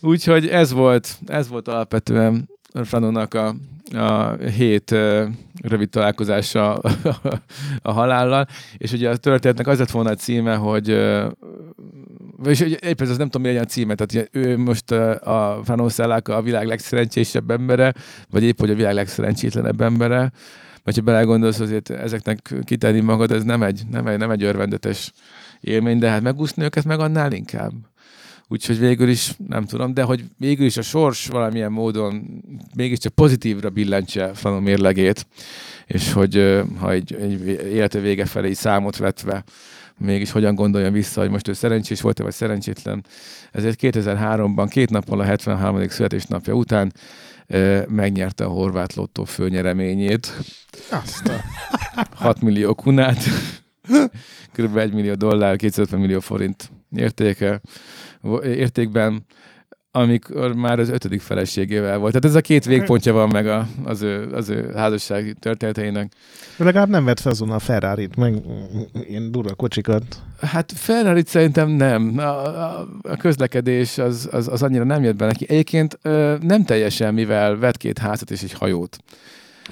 Úgyhogy 0.00 0.48
ez 0.48 0.72
volt, 0.72 1.18
ez 1.26 1.48
volt 1.48 1.68
alapvetően 1.68 2.48
Franónak 2.82 3.34
a, 3.34 3.54
a 3.92 4.32
hét 4.32 4.90
rövid 5.62 5.88
találkozása 5.88 6.74
a 7.82 7.92
halállal, 7.92 8.46
és 8.76 8.92
ugye 8.92 9.10
a 9.10 9.16
történetnek 9.16 9.66
az 9.66 9.78
lett 9.78 9.90
volna 9.90 10.10
a 10.10 10.14
címe, 10.14 10.54
hogy 10.54 10.88
és 12.44 12.60
éppen 12.60 13.08
ez 13.08 13.16
nem 13.16 13.28
tudom, 13.28 13.50
mi 13.52 13.56
a 13.56 13.64
címe, 13.64 13.94
tehát 13.94 14.28
ő 14.32 14.58
most 14.58 14.90
a 14.90 15.60
Franó 15.64 15.88
Szelláka 15.88 16.36
a 16.36 16.42
világ 16.42 16.66
legszerencsésebb 16.66 17.50
embere, 17.50 17.94
vagy 18.30 18.42
épp, 18.42 18.58
hogy 18.58 18.70
a 18.70 18.74
világ 18.74 18.94
legszerencsétlenebb 18.94 19.80
embere, 19.80 20.32
vagy 20.84 20.96
ha 20.96 21.02
belegondolsz, 21.02 21.60
azért 21.60 21.90
ezeknek 21.90 22.54
kitenni 22.64 23.00
magad, 23.00 23.30
ez 23.30 23.42
nem 23.42 23.62
egy, 23.62 23.82
nem 23.90 24.06
egy, 24.06 24.18
nem 24.18 24.30
egy 24.30 24.42
örvendetes 24.42 25.12
élmény, 25.60 25.98
de 25.98 26.08
hát 26.08 26.22
megúszni 26.22 26.64
őket 26.64 26.84
meg 26.84 27.00
annál 27.00 27.32
inkább. 27.32 27.72
Úgyhogy 28.48 28.78
végül 28.78 29.08
is 29.08 29.32
nem 29.48 29.64
tudom, 29.64 29.94
de 29.94 30.02
hogy 30.02 30.24
végül 30.38 30.66
is 30.66 30.76
a 30.76 30.82
sors 30.82 31.26
valamilyen 31.26 31.72
módon 31.72 32.42
mégiscsak 32.76 33.14
pozitívra 33.14 33.70
billentse 33.70 34.34
Franó 34.34 34.58
mérlegét, 34.58 35.26
és 35.86 36.12
hogy 36.12 36.62
ha 36.78 36.90
egy, 36.90 37.14
egy 37.14 37.46
élete 37.46 37.98
vége 37.98 38.24
felé 38.24 38.52
számot 38.52 38.96
vetve, 38.96 39.44
mégis 39.98 40.30
hogyan 40.30 40.54
gondoljon 40.54 40.92
vissza, 40.92 41.20
hogy 41.20 41.30
most 41.30 41.48
ő 41.48 41.52
szerencsés 41.52 42.00
volt-e, 42.00 42.22
vagy 42.22 42.32
szerencsétlen. 42.32 43.04
Ezért 43.52 43.78
2003-ban, 43.82 44.66
két 44.70 44.90
nappal 44.90 45.20
a 45.20 45.24
73. 45.24 45.88
születésnapja 45.88 46.54
után 46.54 46.92
megnyerte 47.88 48.44
a 48.44 48.48
horvát 48.48 48.94
lottó 48.94 49.24
főnyereményét. 49.24 50.32
Azt 50.90 51.28
a... 51.28 51.40
6 52.14 52.40
millió 52.40 52.74
kunát, 52.74 53.22
kb. 54.56 54.76
1 54.76 54.92
millió 54.92 55.14
dollár, 55.14 55.56
250 55.56 56.00
millió 56.00 56.20
forint 56.20 56.70
értéke, 56.96 57.60
értékben, 58.42 59.26
amikor 59.96 60.54
már 60.54 60.78
az 60.78 60.88
ötödik 60.88 61.20
feleségével 61.20 61.98
volt. 61.98 62.12
Tehát 62.12 62.28
ez 62.28 62.34
a 62.34 62.40
két 62.40 62.64
végpontja 62.64 63.12
van 63.12 63.28
meg 63.28 63.46
a, 63.46 63.68
az, 63.84 64.02
ő, 64.02 64.32
az 64.32 64.48
ő 64.48 64.72
házassági 64.74 65.34
történeteinek. 65.34 66.12
Legalább 66.56 66.88
nem 66.88 67.04
vett 67.04 67.20
fel 67.20 67.32
azon 67.32 67.50
a 67.50 67.58
Ferrari-t, 67.58 68.16
meg 68.16 68.42
ilyen 69.08 69.30
durva 69.30 69.54
kocsikat. 69.54 70.02
Hát 70.40 70.72
ferrari 70.72 71.22
szerintem 71.26 71.70
nem. 71.70 72.18
A, 72.18 72.22
a, 72.22 72.88
a 73.02 73.16
közlekedés 73.16 73.98
az, 73.98 74.28
az, 74.32 74.48
az 74.48 74.62
annyira 74.62 74.84
nem 74.84 75.02
jött 75.02 75.16
be 75.16 75.26
neki. 75.26 75.46
Egyébként 75.48 75.98
ö, 76.02 76.36
nem 76.40 76.64
teljesen, 76.64 77.14
mivel 77.14 77.56
vett 77.56 77.76
két 77.76 77.98
házat 77.98 78.30
és 78.30 78.42
egy 78.42 78.52
hajót. 78.52 78.96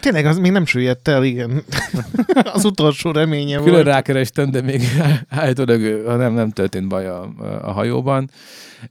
Tényleg, 0.00 0.26
az 0.26 0.38
még 0.38 0.50
nem 0.50 0.66
süllyedt 0.66 1.08
el, 1.08 1.24
igen. 1.24 1.62
az 2.54 2.64
utolsó 2.64 3.10
reménye 3.10 3.56
Külön 3.56 3.72
volt. 3.72 3.84
rákerestem, 3.84 4.50
de 4.50 4.60
még 4.62 4.82
állítólag 5.28 5.80
nem, 6.18 6.32
nem 6.34 6.50
történt 6.50 6.88
baj 6.88 7.06
a, 7.06 7.32
a 7.62 7.72
hajóban. 7.72 8.30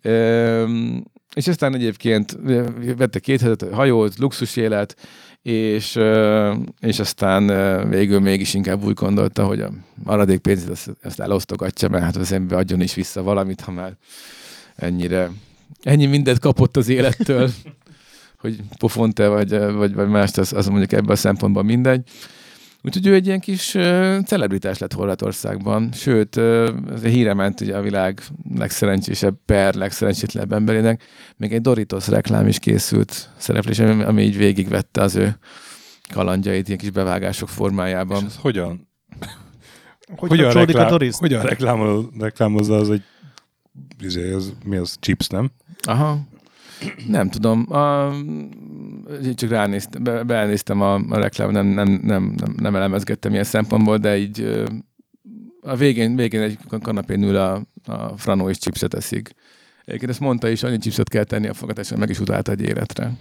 Üm, 0.03 1.03
és 1.35 1.47
aztán 1.47 1.75
egyébként 1.75 2.37
vette 2.97 3.19
két 3.19 3.41
hetet 3.41 3.73
hajót, 3.73 4.17
luxus 4.17 4.55
élet, 4.55 4.95
és, 5.41 5.99
és 6.79 6.99
aztán 6.99 7.47
végül 7.89 8.19
mégis 8.19 8.53
inkább 8.53 8.83
úgy 8.83 8.93
gondolta, 8.93 9.45
hogy 9.45 9.61
a 9.61 9.71
maradék 10.03 10.39
pénzét 10.39 10.69
azt, 10.69 10.89
azt 11.03 11.19
elosztogatja, 11.19 11.89
mert 11.89 12.03
hát 12.03 12.15
az 12.15 12.31
ember 12.31 12.57
adjon 12.57 12.81
is 12.81 12.93
vissza 12.93 13.23
valamit, 13.23 13.61
ha 13.61 13.71
már 13.71 13.93
ennyire, 14.75 15.31
ennyi 15.83 16.05
mindent 16.05 16.39
kapott 16.39 16.77
az 16.77 16.89
élettől, 16.89 17.49
hogy 18.41 18.60
pofont-e 18.77 19.27
vagy, 19.27 19.60
vagy, 19.60 19.93
vagy 19.93 20.08
mást, 20.08 20.38
az, 20.38 20.54
az 20.54 20.67
mondjuk 20.67 20.91
ebben 20.91 21.10
a 21.10 21.15
szempontban 21.15 21.65
mindegy. 21.65 22.10
Úgyhogy 22.84 23.08
ő 23.08 23.13
egy 23.13 23.25
ilyen 23.25 23.39
kis 23.39 23.75
uh, 23.75 24.19
celebritás 24.23 24.77
lett 24.77 24.93
Horvátországban, 24.93 25.91
sőt, 25.93 26.36
uh, 26.36 26.69
ez 26.93 27.01
híre 27.01 27.34
ment 27.34 27.62
ugye 27.62 27.77
a 27.77 27.82
világ 27.82 28.21
legszerencsésebb 28.56 29.36
per, 29.45 29.73
legszerencsétlenebb 29.73 30.51
emberének. 30.51 31.04
Még 31.38 31.54
egy 31.54 31.62
Doritos 31.62 32.08
reklám 32.08 32.47
is 32.47 32.60
készült 32.60 33.30
szereplés, 33.38 33.80
ami, 33.80 34.04
ami 34.04 34.23
így 34.23 34.38
végigvette 34.38 35.01
az 35.01 35.15
ő 35.15 35.38
kalandjait 36.13 36.67
ilyen 36.67 36.80
kis 36.80 36.89
bevágások 36.89 37.49
formájában. 37.49 38.17
És 38.17 38.25
ez 38.25 38.36
hogyan? 38.36 38.88
Hogy 40.15 40.30
hogyan, 40.30 40.51
reklám, 40.51 40.86
a 40.86 40.89
Doris? 40.89 41.15
hogyan 41.17 41.41
reklámol, 41.41 42.10
reklámozza 42.19 42.75
az 42.75 42.89
egy 42.89 43.04
izé, 43.99 44.32
az, 44.32 44.54
mi 44.65 44.77
az? 44.77 44.97
Chips, 44.99 45.27
nem? 45.27 45.51
Aha. 45.84 46.19
Nem 47.07 47.29
tudom. 47.29 47.73
A, 47.73 48.13
csak 49.35 49.49
ránéztem, 49.49 50.03
be, 50.03 50.23
beelnéztem 50.23 50.81
a, 50.81 50.93
a 50.93 51.17
reklám, 51.17 51.51
nem, 51.51 51.67
nem, 51.67 51.99
nem, 52.03 52.33
nem, 52.37 52.55
nem 52.57 52.75
elemezgettem 52.75 53.31
ilyen 53.31 53.43
szempontból, 53.43 53.97
de 53.97 54.17
így 54.17 54.65
a 55.61 55.75
végén, 55.75 56.15
végén 56.15 56.41
egy 56.41 56.57
kanapén 56.81 57.23
ül 57.23 57.35
a, 57.35 57.61
a 57.85 58.17
Franó 58.17 58.49
és 58.49 58.57
chipset 58.57 58.93
eszik. 58.93 59.31
Egyébként 59.85 60.11
ezt 60.11 60.19
mondta 60.19 60.49
is, 60.49 60.63
annyi 60.63 60.77
chipset 60.77 61.09
kell 61.09 61.23
tenni 61.23 61.47
a 61.47 61.53
fogatásra, 61.53 61.97
meg 61.97 62.09
is 62.09 62.19
utálta 62.19 62.51
egy 62.51 62.61
életre. 62.61 63.11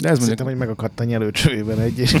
De 0.00 0.08
ez 0.08 0.18
mondjuk, 0.18 0.40
hogy 0.40 0.56
megakadt 0.56 1.00
a 1.00 1.04
nyelőcsövében 1.04 1.78
egy, 1.78 1.98
és 1.98 2.16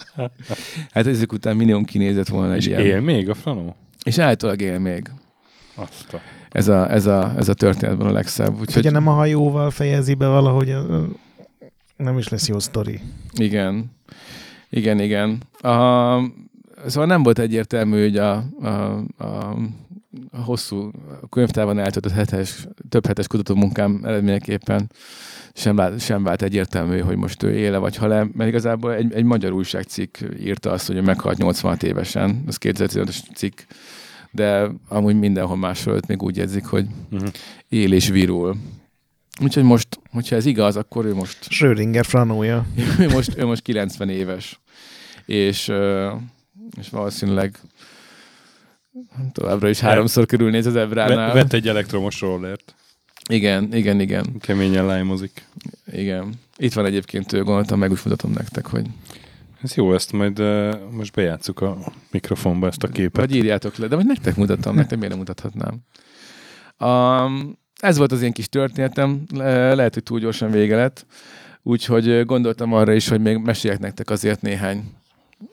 hát 0.94 1.06
ezek 1.06 1.32
után 1.32 1.56
millió 1.56 1.84
kinézett 1.84 2.28
volna 2.28 2.52
egy 2.52 2.58
És 2.58 2.66
ilyen. 2.66 2.80
él 2.80 3.00
még 3.00 3.28
a 3.28 3.34
Franó? 3.34 3.76
És 4.04 4.18
állítólag 4.18 4.60
él 4.60 4.78
még. 4.78 5.10
Azt 5.74 6.12
a... 6.12 6.20
Ez 6.50 6.68
a, 6.68 6.90
ez 6.90 7.06
a, 7.06 7.32
ez 7.36 7.48
a 7.48 7.54
történetben 7.54 8.06
a 8.06 8.12
legszebb. 8.12 8.52
ugye 8.52 8.60
Úgyhogy 8.60 8.92
nem 8.92 9.06
a 9.06 9.12
hajóval 9.12 9.70
fejezi 9.70 10.14
be 10.14 10.26
valahogy, 10.26 10.76
nem 11.96 12.18
is 12.18 12.28
lesz 12.28 12.48
jó 12.48 12.58
sztori. 12.58 13.00
Igen. 13.34 13.94
Igen, 14.70 15.00
igen. 15.00 15.42
A, 15.60 15.68
szóval 16.86 17.06
nem 17.06 17.22
volt 17.22 17.38
egyértelmű, 17.38 18.02
hogy 18.02 18.16
a, 18.16 18.44
a, 18.60 18.68
a, 19.16 19.56
a 20.30 20.40
hosszú 20.40 20.90
a 21.30 21.38
eltöltött 21.78 22.12
hetes, 22.12 22.66
több 22.88 23.06
hetes 23.06 23.26
kutatómunkám 23.26 24.00
eredményeképpen 24.04 24.90
sem, 25.56 25.76
lát, 25.76 26.00
sem 26.00 26.22
vált 26.22 26.42
egyértelmű, 26.42 26.98
hogy 26.98 27.16
most 27.16 27.42
ő 27.42 27.52
éle 27.52 27.78
vagy 27.78 27.96
hal 27.96 28.08
mert 28.08 28.48
igazából 28.48 28.94
egy, 28.94 29.12
egy 29.12 29.24
magyar 29.24 29.52
újságcikk 29.52 30.16
írta 30.40 30.70
azt, 30.70 30.86
hogy 30.86 30.96
ő 30.96 31.00
meghalt 31.00 31.38
86 31.38 31.82
évesen, 31.82 32.44
ez 32.46 32.56
2015-ös 32.60 33.18
cikk, 33.34 33.60
de 34.36 34.70
amúgy 34.88 35.18
mindenhol 35.18 35.56
máshol 35.56 36.00
még 36.08 36.22
úgy 36.22 36.36
jegyzik, 36.36 36.64
hogy 36.64 36.86
Uh-huh. 37.10 37.28
él 37.68 37.92
és 37.92 38.08
virul. 38.08 38.56
Úgyhogy 39.42 39.62
most, 39.62 39.88
hogyha 40.10 40.36
ez 40.36 40.46
igaz, 40.46 40.76
akkor 40.76 41.04
ő 41.04 41.14
most 41.14 41.38
Schrödinger 41.50 42.04
franója. 42.04 42.66
ő 43.00 43.08
most, 43.08 43.36
ő 43.38 43.44
most 43.46 43.62
90 43.62 44.08
éves. 44.08 44.60
És, 45.26 45.72
és 46.80 46.88
valószínűleg 46.90 47.58
továbbra 49.32 49.68
is 49.68 49.80
háromszor 49.80 50.26
körülnéz 50.26 50.66
az 50.66 50.76
Ebránál. 50.76 51.32
vett 51.32 51.52
egy 51.52 51.68
elektromos 51.68 52.20
rollert. 52.20 52.74
Igen, 53.28 53.74
igen, 53.74 54.00
igen, 54.00 54.38
Keményen 54.40 54.86
lájmozik. 54.86 55.44
igen. 55.92 56.32
Itt 56.56 56.72
van 56.72 56.84
egyébként, 56.84 57.32
ő 57.32 57.42
gondoltam, 57.42 57.78
meg 57.78 57.90
úgy 57.90 58.00
mutatom 58.04 58.30
nektek, 58.32 58.66
hogy 58.66 58.86
Ez 59.62 59.74
jó, 59.74 59.94
ezt 59.94 60.12
majd 60.12 60.40
uh, 60.40 60.74
most 60.90 61.14
bejátszuk 61.14 61.60
a 61.60 61.78
mikrofonba 62.10 62.66
ezt 62.66 62.82
a 62.82 62.88
képet. 62.88 63.16
vagy 63.16 63.34
írjátok 63.34 63.76
le, 63.76 63.86
de 63.86 63.96
vagy 63.96 64.06
nektek 64.06 64.36
mutatom, 64.36 64.74
nektek 64.74 64.96
miért 64.98 65.10
nem 65.10 65.18
mutathatnám. 65.18 65.80
Um, 66.78 67.58
ez 67.80 67.96
volt 67.96 68.12
az 68.12 68.22
én 68.22 68.32
kis 68.32 68.48
történetem, 68.48 69.22
Le- 69.34 69.74
lehet, 69.74 69.94
hogy 69.94 70.02
túl 70.02 70.18
gyorsan 70.18 70.50
vége 70.50 70.76
lett, 70.76 71.06
úgyhogy 71.62 72.24
gondoltam 72.24 72.72
arra 72.72 72.92
is, 72.92 73.08
hogy 73.08 73.20
még 73.20 73.36
meséljek 73.36 73.80
nektek 73.80 74.10
azért 74.10 74.42
néhány 74.42 74.84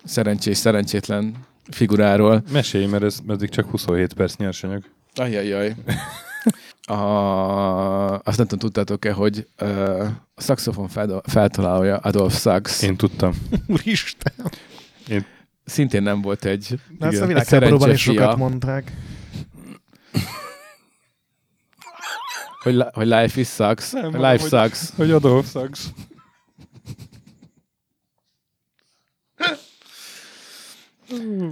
szerencsés, 0.04 0.58
szerencsétlen 0.58 1.34
figuráról, 1.72 2.44
Mesélj, 2.52 2.86
mert 2.86 3.04
ez 3.04 3.20
eddig 3.28 3.50
csak 3.50 3.70
27 3.70 4.14
perc 4.14 4.36
nyersanyag. 4.36 4.84
Ajajaj. 5.16 5.76
A, 6.88 6.94
azt 8.20 8.38
nem 8.38 8.48
tudom, 8.48 8.60
tudtátok-e, 8.60 9.12
hogy 9.12 9.48
ö, 9.58 10.04
a 10.36 10.42
szaxofon 10.42 10.88
fel, 10.88 11.22
feltalálója 11.26 11.98
Adolf 11.98 12.40
Sax 12.40 12.82
Én 12.82 12.96
tudtam. 12.98 13.34
Úristen. 13.68 14.34
szintén 15.66 16.04
nem 16.04 16.22
volt 16.22 16.46
egy, 16.46 16.80
De 17.00 17.08
ezt 17.08 17.22
a 17.22 17.26
világháborúban 17.26 17.92
is 17.92 18.02
sokat 18.02 18.38
mondták. 18.38 18.92
hogy, 22.64 22.84
hogy 22.94 23.08
life 23.08 23.40
is 23.40 23.48
sucks, 23.48 23.92
Nem, 23.92 24.12
life 24.16 24.28
hogy- 24.28 24.40
sucks. 24.40 24.90
Hogy 24.96 25.12
Adolf 25.12 25.50
Sax. 25.52 25.90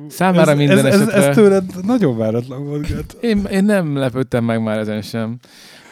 Számára 0.10 0.56
minden 0.56 0.78
ez, 0.78 0.86
ez, 0.86 1.02
esetre... 1.02 1.28
ez 1.28 1.36
tőled 1.36 1.86
nagyon 1.86 2.18
váratlan 2.18 2.66
volt, 2.66 2.88
Gert. 2.88 3.16
Én, 3.22 3.46
én 3.52 3.64
nem 3.64 3.96
lepődtem 3.96 4.44
meg 4.44 4.64
már 4.64 4.78
ezen 4.78 5.02
sem. 5.02 5.38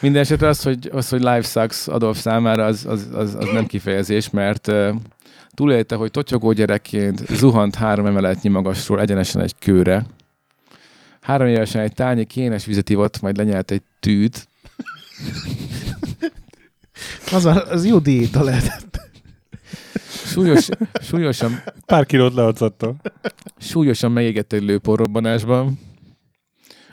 Minden 0.00 0.22
esetre 0.22 0.48
az, 0.48 0.62
hogy, 0.62 0.90
az, 0.92 1.08
hogy 1.08 1.20
life 1.20 1.42
sucks 1.42 1.88
Adolf 1.88 2.20
számára, 2.20 2.64
az, 2.64 2.86
az, 2.88 3.08
az, 3.12 3.34
az 3.34 3.48
nem 3.52 3.66
kifejezés, 3.66 4.30
mert 4.30 4.66
uh, 4.66 4.94
túlélte, 5.54 5.94
hogy 5.94 6.10
totyogó 6.10 6.52
gyerekként 6.52 7.26
zuhant 7.28 7.74
három 7.74 8.06
emeletnyi 8.06 8.48
magasról 8.48 9.00
egyenesen 9.00 9.42
egy 9.42 9.54
kőre. 9.58 10.06
Három 11.20 11.46
évesen 11.46 11.82
egy 11.82 11.92
tányi 11.92 12.24
kénes 12.24 12.64
vizet 12.64 12.90
ivott, 12.90 13.20
majd 13.20 13.36
lenyelt 13.36 13.70
egy 13.70 13.82
tűt. 14.00 14.48
Az, 17.32 17.44
a, 17.44 17.64
az 17.70 17.86
jó 17.86 17.98
diéta 17.98 18.42
lehetett. 18.42 18.89
Súlyos, 20.30 20.68
súlyosan, 21.02 21.62
Pár 21.86 22.06
kilót 22.06 22.34
leadszattam. 22.34 23.00
súlyosan 23.58 24.12
megégett 24.12 24.52
egy 24.52 24.62
lőporrobbanásban. 24.62 25.78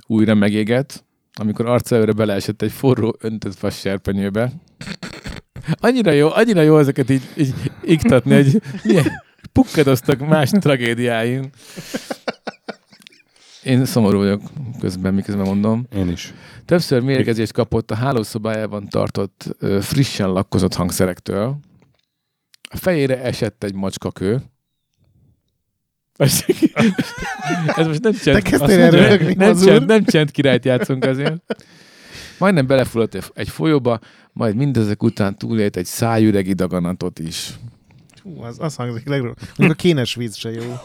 Újra 0.07 0.33
megégett, 0.33 1.03
amikor 1.33 1.81
előre 1.89 2.11
beleesett 2.11 2.61
egy 2.61 2.71
forró 2.71 3.17
öntött 3.19 3.59
vas 3.59 3.79
serpenyőbe. 3.79 4.51
Annyira 5.73 6.11
jó, 6.11 6.29
annyira 6.31 6.61
jó 6.61 6.77
ezeket 6.77 7.09
így, 7.09 7.21
így 7.37 7.53
iktatni, 7.83 8.33
hogy 8.33 8.61
milyen 8.83 9.05
pukkadoztak 9.51 10.27
más 10.27 10.49
tragédiáim. 10.49 11.49
Én 13.63 13.85
szomorú 13.85 14.17
vagyok 14.17 14.41
közben, 14.79 15.13
miközben 15.13 15.45
mondom. 15.45 15.85
Én 15.95 16.09
is. 16.09 16.33
Többször 16.65 17.01
mérgezést 17.01 17.51
kapott 17.51 17.91
a 17.91 17.95
hálószobájában 17.95 18.87
tartott 18.87 19.55
frissen 19.81 20.31
lakkozott 20.31 20.73
hangszerektől. 20.73 21.57
A 22.69 22.77
fejére 22.77 23.21
esett 23.21 23.63
egy 23.63 23.73
macskakő. 23.73 24.41
Ez 26.15 27.87
most 27.87 28.01
nem 28.01 28.13
csend, 28.13 28.41
Te 28.43 28.49
kezdtél 28.49 28.79
mondja, 28.79 28.99
röhögni, 28.99 29.33
nem, 29.33 29.55
csend, 29.57 29.85
nem 29.85 30.03
csend 30.05 30.31
királyt 30.31 30.65
játszunk 30.65 31.03
azért. 31.05 31.35
Majdnem 32.37 32.67
belefulladt 32.67 33.15
egy- 33.15 33.31
egy 33.33 33.49
folyóba, 33.49 33.99
majd 34.33 34.55
mindezek 34.55 35.03
után 35.03 35.37
túlélt 35.37 35.75
egy 35.77 35.85
szájüregi 35.85 36.53
daganatot 36.53 37.19
is. 37.19 37.49
Hú, 38.23 38.41
az, 38.41 38.55
az 38.59 38.75
hangzik 38.75 39.07
legrosszabb. 39.07 39.47
Mondjuk 39.57 39.79
a 39.79 39.81
kénes 39.81 40.15
víz 40.15 40.35
se 40.35 40.51
jó. 40.51 40.75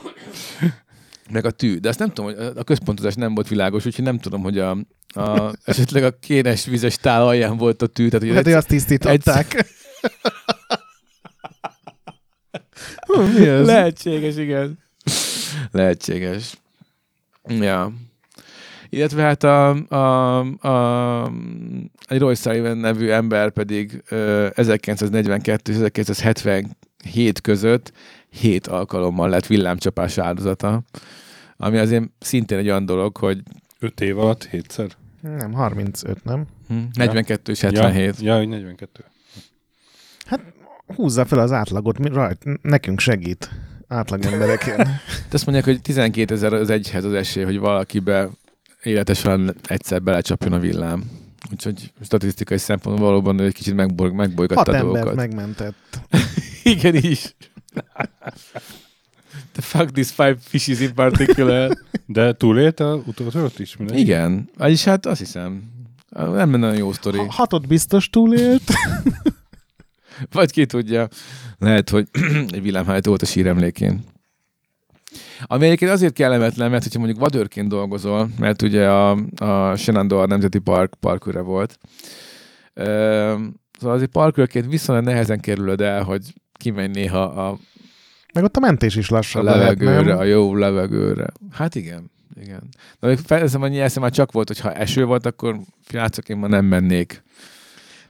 Meg 1.31 1.45
a 1.45 1.51
tű. 1.51 1.77
De 1.79 1.89
azt 1.89 1.99
nem 1.99 2.09
tudom, 2.13 2.35
hogy 2.35 2.53
a 2.57 2.65
központozás 2.65 3.15
nem 3.15 3.35
volt 3.35 3.49
világos, 3.49 3.87
úgyhogy 3.87 4.05
nem 4.05 4.19
tudom, 4.19 4.43
hogy 4.43 4.59
a, 4.59 4.71
a, 5.15 5.53
esetleg 5.65 6.05
a 6.05 6.19
kénes 6.19 6.65
vízes 6.65 6.97
tál 6.97 7.27
alján 7.27 7.57
volt 7.57 7.83
a 7.83 7.87
tű. 7.87 8.09
Tehát, 8.09 8.27
hogy 8.27 8.35
Hát, 8.35 8.45
hogy 8.45 8.53
azt 8.53 8.69
tisztították. 8.69 9.67
Hú, 10.01 10.77
mi 13.39 13.47
ez? 13.47 13.67
Lehetséges, 13.67 14.37
igen. 14.37 14.79
Lehetséges. 15.71 16.55
Ja. 17.49 17.93
Illetve 18.89 19.23
hát 19.23 19.43
a, 19.43 19.69
a, 19.95 20.39
a, 20.69 21.33
egy 22.07 22.19
Roy 22.19 22.35
Sullivan 22.35 22.77
nevű 22.77 23.09
ember 23.09 23.51
pedig 23.51 24.03
ö, 24.09 24.49
1942 24.55 25.73
és 25.73 25.79
1977 25.79 27.41
között 27.41 27.93
hét 28.31 28.67
alkalommal 28.67 29.29
lett 29.29 29.47
villámcsapás 29.47 30.19
áldozata. 30.19 30.83
Ami 31.57 31.79
azért 31.79 32.05
szintén 32.19 32.59
egy 32.59 32.69
olyan 32.69 32.87
dolog, 32.87 33.17
hogy 33.17 33.43
5 33.79 34.01
év 34.01 34.19
alatt 34.19 34.45
hétszer. 34.45 34.87
Nem, 35.21 35.53
35, 35.53 36.25
nem? 36.25 36.47
hm, 36.69 36.79
42 36.95 37.53
és 37.53 37.61
77. 37.61 38.21
Ja, 38.21 38.33
ja 38.33 38.39
hogy 38.39 38.49
42. 38.49 39.05
Húzza 40.95 41.25
fel 41.25 41.39
az 41.39 41.53
átlagot, 41.53 41.99
mi 41.99 42.09
rajt, 42.09 42.45
nekünk 42.63 43.01
segít 43.01 43.51
átlag 43.89 44.25
embereken. 44.25 44.77
De 44.77 45.01
azt 45.33 45.45
mondják, 45.47 45.65
hogy 45.67 45.81
12 45.83 46.35
ezer 46.35 46.53
az 46.53 46.71
egyhez 46.71 47.05
az 47.05 47.13
esély, 47.13 47.45
hogy 47.45 47.59
valakibe 47.59 48.29
életesen 48.83 49.55
egyszer 49.63 50.03
belecsapjon 50.03 50.53
a 50.53 50.59
villám. 50.59 51.05
Úgyhogy 51.53 51.93
statisztikai 52.03 52.59
szempontból 52.59 53.07
valóban 53.07 53.41
egy 53.41 53.55
kicsit 53.55 53.75
megboly, 53.75 54.09
Hat 54.09 54.17
megbolygatta 54.17 54.61
a 54.71 54.75
embert 54.75 54.93
dolgokat. 54.93 55.15
megmentett. 55.15 55.99
Igen 56.63 56.95
is. 56.95 57.35
The 59.53 59.63
fuck 59.63 59.91
this 59.91 60.11
five 60.11 60.37
fishes 60.41 60.81
in 60.81 60.95
particular. 60.95 61.77
De 62.07 62.33
túlélte 62.33 62.89
a 62.91 62.95
utolsót 63.07 63.59
is? 63.59 63.77
Minden? 63.77 63.97
Igen. 63.97 64.49
Vagyis 64.59 64.85
hát 64.85 65.07
azt 65.07 65.19
hiszem. 65.19 65.63
Nem 66.11 66.51
nagyon 66.51 66.77
jó 66.77 66.93
sztori. 66.93 67.19
Ha- 67.19 67.27
Hatot 67.33 67.67
biztos 67.67 68.11
túlélt. 68.11 68.63
Vagy 70.31 70.51
ki 70.51 70.67
tudja. 70.67 71.09
Lehet, 71.59 71.91
hogy 71.91 72.09
egy 72.53 72.63
villámhajtó 72.63 73.09
volt 73.09 73.23
a 73.23 73.27
síremlékén. 73.27 74.05
Ami 75.47 75.65
egyébként 75.67 75.91
azért 75.91 76.15
kellemetlen, 76.15 76.71
mert 76.71 76.83
hogyha 76.83 76.99
mondjuk 76.99 77.21
vadőrként 77.21 77.69
dolgozol, 77.69 78.29
mert 78.39 78.63
ugye 78.63 78.89
a, 78.89 79.11
a 79.37 79.77
Shenandoah 79.77 80.27
Nemzeti 80.27 80.59
Park 80.59 80.95
parkőre 81.01 81.41
volt, 81.41 81.79
Ö, 82.75 83.35
szóval 83.79 83.97
azért 83.97 84.11
parkőrként 84.11 84.67
viszonylag 84.67 85.05
nehezen 85.05 85.41
kerülöd 85.41 85.81
el, 85.81 86.03
hogy 86.03 86.23
kimenj 86.53 86.93
néha 86.93 87.23
a, 87.23 87.59
Meg 88.35 88.45
ott 88.45 88.57
a 88.57 88.61
mentés 88.61 88.97
is 88.97 89.11
a 89.11 89.15
lassabb 89.15 89.45
lehet, 89.45 89.61
levegőre, 89.61 90.03
nem? 90.03 90.19
a 90.19 90.23
jó 90.23 90.57
levegőre. 90.57 91.27
Hát 91.51 91.75
igen, 91.75 92.11
igen. 92.41 92.69
De 93.01 93.07
még 93.07 93.19
felteszem, 93.19 93.61
hogy 93.61 93.71
nyilván 93.71 93.91
már 94.01 94.11
csak 94.11 94.33
volt, 94.33 94.49
hogy 94.49 94.61
ha 94.61 94.73
eső 94.73 95.05
volt, 95.05 95.27
akkor 95.27 95.61
játszok, 95.91 96.29
én 96.29 96.37
ma 96.37 96.47
nem 96.47 96.65
mennék. 96.65 97.23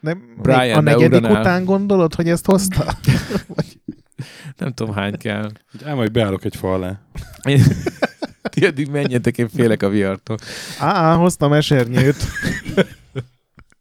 De 0.03 0.17
Brian, 0.43 0.79
a 0.79 0.81
ne 0.81 0.93
negyedik 0.93 1.31
után 1.31 1.65
gondolod, 1.65 2.15
hogy 2.15 2.29
ezt 2.29 2.47
hozta? 2.47 2.85
Nem 4.59 4.73
tudom, 4.73 4.95
hány 4.95 5.17
kell. 5.17 5.51
Ám 5.85 5.97
majd 5.97 6.13
beállok 6.13 6.45
egy 6.45 6.57
fa 6.57 6.73
alá. 6.73 7.01
Ti 8.51 8.67
addig 8.67 8.89
menjetek, 8.91 9.39
én 9.39 9.49
félek 9.49 9.83
a 9.83 9.89
vihartól. 9.89 10.37
Á, 10.79 10.87
á, 10.93 11.15
hoztam 11.15 11.53
esernyőt. 11.53 12.17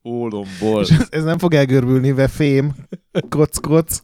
Ólomból. 0.04 0.82
És 0.82 0.98
ez- 1.10 1.24
nem 1.24 1.38
fog 1.38 1.54
elgörbülni, 1.54 2.12
ve 2.12 2.28
fém. 2.28 2.74
Koc, 3.30 3.58
koc. 3.58 4.00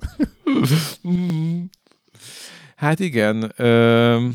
Hát 2.75 2.99
igen. 2.99 3.51
Ö, 3.55 4.27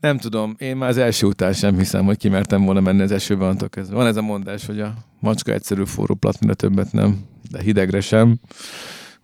nem 0.00 0.18
tudom, 0.18 0.54
én 0.58 0.76
már 0.76 0.88
az 0.88 0.96
első 0.96 1.26
után 1.26 1.52
sem 1.52 1.78
hiszem, 1.78 2.04
hogy 2.04 2.16
kimertem 2.16 2.64
volna 2.64 2.80
menni 2.80 3.02
az 3.02 3.10
esőben 3.12 3.68
kezdve. 3.70 3.96
Van 3.96 4.06
ez 4.06 4.16
a 4.16 4.22
mondás, 4.22 4.66
hogy 4.66 4.80
a 4.80 4.94
macska 5.20 5.52
egyszerű 5.52 5.84
forró 5.84 6.14
platnira 6.14 6.54
többet 6.54 6.92
nem, 6.92 7.24
de 7.50 7.62
hidegre 7.62 8.00
sem. 8.00 8.38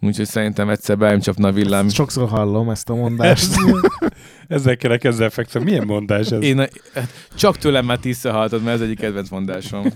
Úgyhogy 0.01 0.27
szerintem 0.27 0.69
egyszer 0.69 0.99
beim 0.99 1.21
csapna 1.21 1.49
a 1.49 1.53
villám. 1.53 1.87
Ezt 1.87 1.95
sokszor 1.95 2.29
hallom 2.29 2.71
ezt 2.71 2.91
a 2.91 2.95
mondást. 2.95 3.55
Ezzel 4.49 4.77
kellek 4.77 5.05
ezzel 5.05 5.31
fekszem. 5.31 5.63
Milyen 5.63 5.87
mondás 5.87 6.31
ez? 6.31 6.43
Én 6.43 6.59
a, 6.59 6.67
hát 6.95 7.29
csak 7.35 7.59
tőlem 7.59 7.85
már 7.85 7.99
tízszer 7.99 8.33
hallottad, 8.33 8.63
mert 8.63 8.77
ez 8.77 8.83
egyik 8.83 8.99
kedvenc 8.99 9.29
mondásom. 9.29 9.87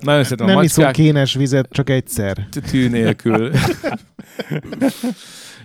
Nagyon 0.00 0.24
szeretem 0.24 0.46
a 0.46 0.52
Nem 0.52 0.62
iszunk 0.62 0.86
macskák 0.86 0.92
kénes 0.92 1.34
vizet, 1.34 1.68
csak 1.70 1.90
egyszer. 1.90 2.48
tű 2.70 2.88
nélkül. 2.88 3.50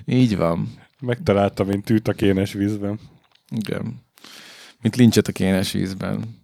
Így 0.05 0.37
van. 0.37 0.73
Megtaláltam, 0.99 1.67
mint 1.67 1.85
tűt 1.85 2.07
a 2.07 2.13
kénes 2.13 2.53
vízben. 2.53 2.99
Igen. 3.49 4.01
Mint 4.81 4.95
lincset 4.95 5.27
a 5.27 5.31
kénes 5.31 5.71
vízben. 5.71 6.40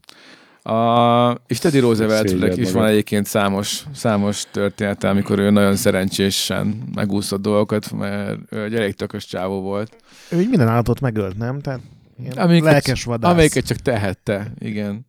A, 0.67 1.37
és 1.47 1.59
Teddy 1.59 1.79
Rooseveltnek 1.79 2.57
is 2.57 2.71
van 2.71 2.85
egyébként 2.85 3.25
számos, 3.25 3.83
számos 3.93 4.43
története, 4.51 5.09
amikor 5.09 5.39
ő 5.39 5.49
nagyon 5.49 5.75
szerencsésen 5.75 6.83
megúszott 6.95 7.41
dolgokat, 7.41 7.91
mert 7.91 8.39
ő 8.49 8.63
egy 8.63 8.75
elég 8.75 8.93
tökös 8.95 9.25
csávó 9.25 9.61
volt. 9.61 9.95
Ő 10.31 10.39
így 10.41 10.49
minden 10.49 10.67
állatot 10.67 10.99
megölt, 10.99 11.37
nem? 11.37 11.59
Tehát 11.59 11.79
ilyen 12.19 12.37
Amiket- 12.37 12.63
lelkes 12.71 13.03
vadász. 13.03 13.31
Amelyiket 13.31 13.65
csak 13.65 13.77
tehette, 13.77 14.51
igen. 14.59 15.05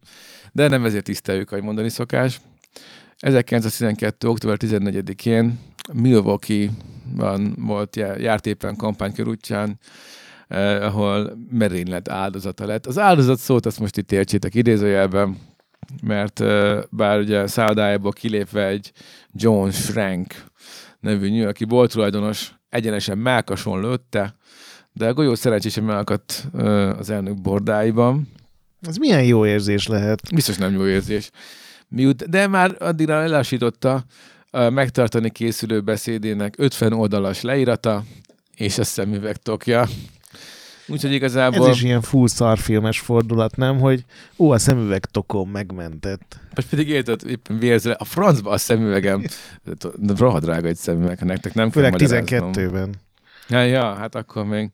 De 0.52 0.68
nem 0.68 0.84
ezért 0.84 1.04
tiszteljük, 1.04 1.50
ahogy 1.50 1.62
mondani 1.64 1.88
szokás. 1.88 2.40
1912. 3.18 4.28
október 4.28 4.56
14-én 4.64 5.58
Milwaukee-ban 5.92 7.54
volt, 7.58 7.96
já- 7.96 8.20
járt 8.20 8.46
éppen 8.46 8.76
kampánykörútján, 8.76 9.78
eh, 10.48 10.84
ahol 10.86 11.38
merénylet 11.50 12.08
áldozata 12.08 12.66
lett. 12.66 12.86
Az 12.86 12.98
áldozat 12.98 13.38
szót 13.38 13.66
azt 13.66 13.80
most 13.80 13.96
itt 13.96 14.12
értsétek 14.12 14.54
idézőjelben, 14.54 15.36
mert 16.02 16.42
bár 16.90 17.18
ugye 17.18 17.46
szállodájából 17.46 18.12
kilépve 18.12 18.66
egy 18.66 18.92
John 19.32 19.68
Schrank 19.70 20.44
nevű 21.00 21.28
New 21.28 21.42
Yorki 21.42 21.64
bolttulajdonos 21.64 22.52
egyenesen 22.68 23.18
melkason 23.18 23.80
lőtte, 23.80 24.34
de 24.92 25.06
a 25.06 25.14
golyó 25.14 25.34
szerencsésen 25.34 25.84
megakadt 25.84 26.46
az 26.98 27.10
elnök 27.10 27.40
bordáiban. 27.40 28.28
Ez 28.80 28.96
milyen 28.96 29.24
jó 29.24 29.46
érzés 29.46 29.86
lehet. 29.86 30.34
Biztos 30.34 30.56
nem 30.56 30.72
jó 30.72 30.86
érzés. 30.86 31.30
Miut, 31.88 32.28
de 32.30 32.46
már 32.46 32.76
addigra 32.78 33.18
lelassította 33.18 34.04
megtartani 34.50 35.30
készülő 35.30 35.80
beszédének 35.80 36.54
50 36.58 36.92
oldalas 36.92 37.40
leírata 37.40 38.04
és 38.56 38.78
a 38.78 38.84
szemüveg 38.84 39.36
Úgyhogy 40.88 41.10
Ez 41.10 41.16
igazából 41.16 41.70
is 41.70 41.82
ilyen 41.82 42.00
full 42.00 42.28
szarfilmes 42.28 43.00
fordulat, 43.00 43.56
nem? 43.56 43.78
Hogy 43.78 44.04
ó, 44.38 44.50
a 44.50 44.58
szemüveg 44.58 45.04
tokom 45.04 45.50
megmentett. 45.50 46.40
most 46.54 46.68
pedig 46.68 46.88
érted, 46.88 47.20
éppen 47.26 47.58
vérzel 47.58 47.92
a 47.98 48.04
francba 48.04 48.50
a 48.50 48.58
szemüvegem. 48.58 49.24
De 49.96 50.12
rohadt 50.16 50.44
drága 50.44 50.68
egy 50.68 50.76
szemüveg, 50.76 51.24
nektek 51.24 51.54
nem 51.54 51.70
kell 51.70 51.82
Főleg 51.82 51.92
magyaráznom. 51.92 52.52
12-ben. 52.54 52.94
Ja, 53.48 53.62
ja, 53.62 53.94
hát 53.94 54.14
akkor 54.14 54.44
még 54.44 54.70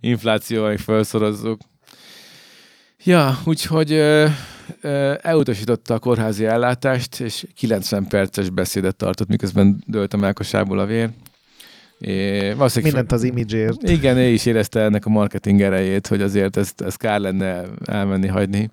infláció, 0.00 0.66
még 0.66 0.78
felszorozzuk. 0.78 1.60
Ja, 3.04 3.38
úgyhogy 3.44 3.92
ö, 3.92 4.26
ö, 4.80 5.14
elutasította 5.22 5.94
a 5.94 5.98
kórházi 5.98 6.44
ellátást, 6.44 7.20
és 7.20 7.46
90 7.54 8.06
perces 8.06 8.50
beszédet 8.50 8.96
tartott, 8.96 9.28
miközben 9.28 9.82
dőlt 9.86 10.14
a 10.14 10.16
melkosából 10.16 10.78
a 10.78 10.86
vér. 10.86 11.10
É, 11.98 12.54
Mindent 12.82 13.12
az 13.12 13.22
imidzsért. 13.22 13.88
igen, 13.88 14.16
ő 14.16 14.28
is 14.28 14.46
érezte 14.46 14.80
ennek 14.80 15.06
a 15.06 15.08
marketing 15.08 15.60
erejét, 15.60 16.06
hogy 16.06 16.22
azért 16.22 16.56
ezt, 16.56 16.80
ezt 16.80 16.96
kár 16.96 17.20
lenne 17.20 17.64
elmenni, 17.84 18.26
hagyni. 18.26 18.70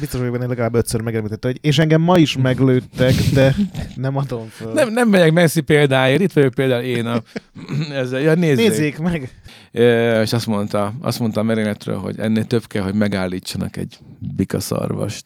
Biztos 0.00 0.18
vagyok 0.18 0.34
benne, 0.34 0.46
legalább 0.46 0.74
ötször 0.74 1.00
megemlítette, 1.00 1.46
hogy 1.48 1.58
és 1.60 1.78
engem 1.78 2.00
ma 2.00 2.18
is 2.18 2.36
meglőttek, 2.36 3.14
de 3.32 3.54
nem 3.94 4.16
adom 4.16 4.46
föl. 4.48 4.72
Nem, 4.72 4.92
nem 4.92 5.08
megyek 5.08 5.32
messzi 5.32 5.60
példáért, 5.60 6.20
itt 6.20 6.32
vagyok 6.32 6.54
például 6.54 6.82
én 6.82 7.06
a... 7.06 7.22
Ezzel, 7.92 8.20
ja, 8.20 8.34
nézzék. 8.34 8.68
Nézzék 8.68 8.98
meg! 8.98 9.30
É, 9.70 10.20
és 10.20 10.32
azt 10.32 10.46
mondta, 10.46 10.94
azt 11.00 11.18
mondta 11.18 11.40
a 11.40 11.44
merényletről, 11.44 11.96
hogy 11.96 12.18
ennél 12.18 12.44
több 12.44 12.66
kell, 12.66 12.82
hogy 12.82 12.94
megállítsanak 12.94 13.76
egy 13.76 13.98
bikaszarvast. 14.36 15.24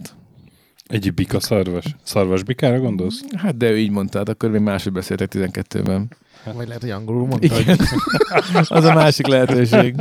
Egy 0.88 1.14
bika 1.14 1.40
szarvas. 1.40 1.84
Szarvas 2.02 2.42
bikára 2.42 2.78
gondolsz? 2.78 3.24
Hát 3.37 3.56
de 3.56 3.70
ő 3.70 3.78
így 3.78 3.90
mondta, 3.90 4.18
hát 4.18 4.28
akkor 4.28 4.50
még 4.50 4.61
máshogy 4.61 4.92
beszéltek 4.92 5.32
12-ben. 5.34 6.08
Vagy 6.54 6.66
lehet, 6.66 6.82
hogy 6.82 6.90
angolul 6.90 7.26
mondta, 7.26 7.54
hogy. 7.54 7.76
Az 8.78 8.84
a 8.84 8.94
másik 8.94 9.26
lehetőség. 9.26 9.94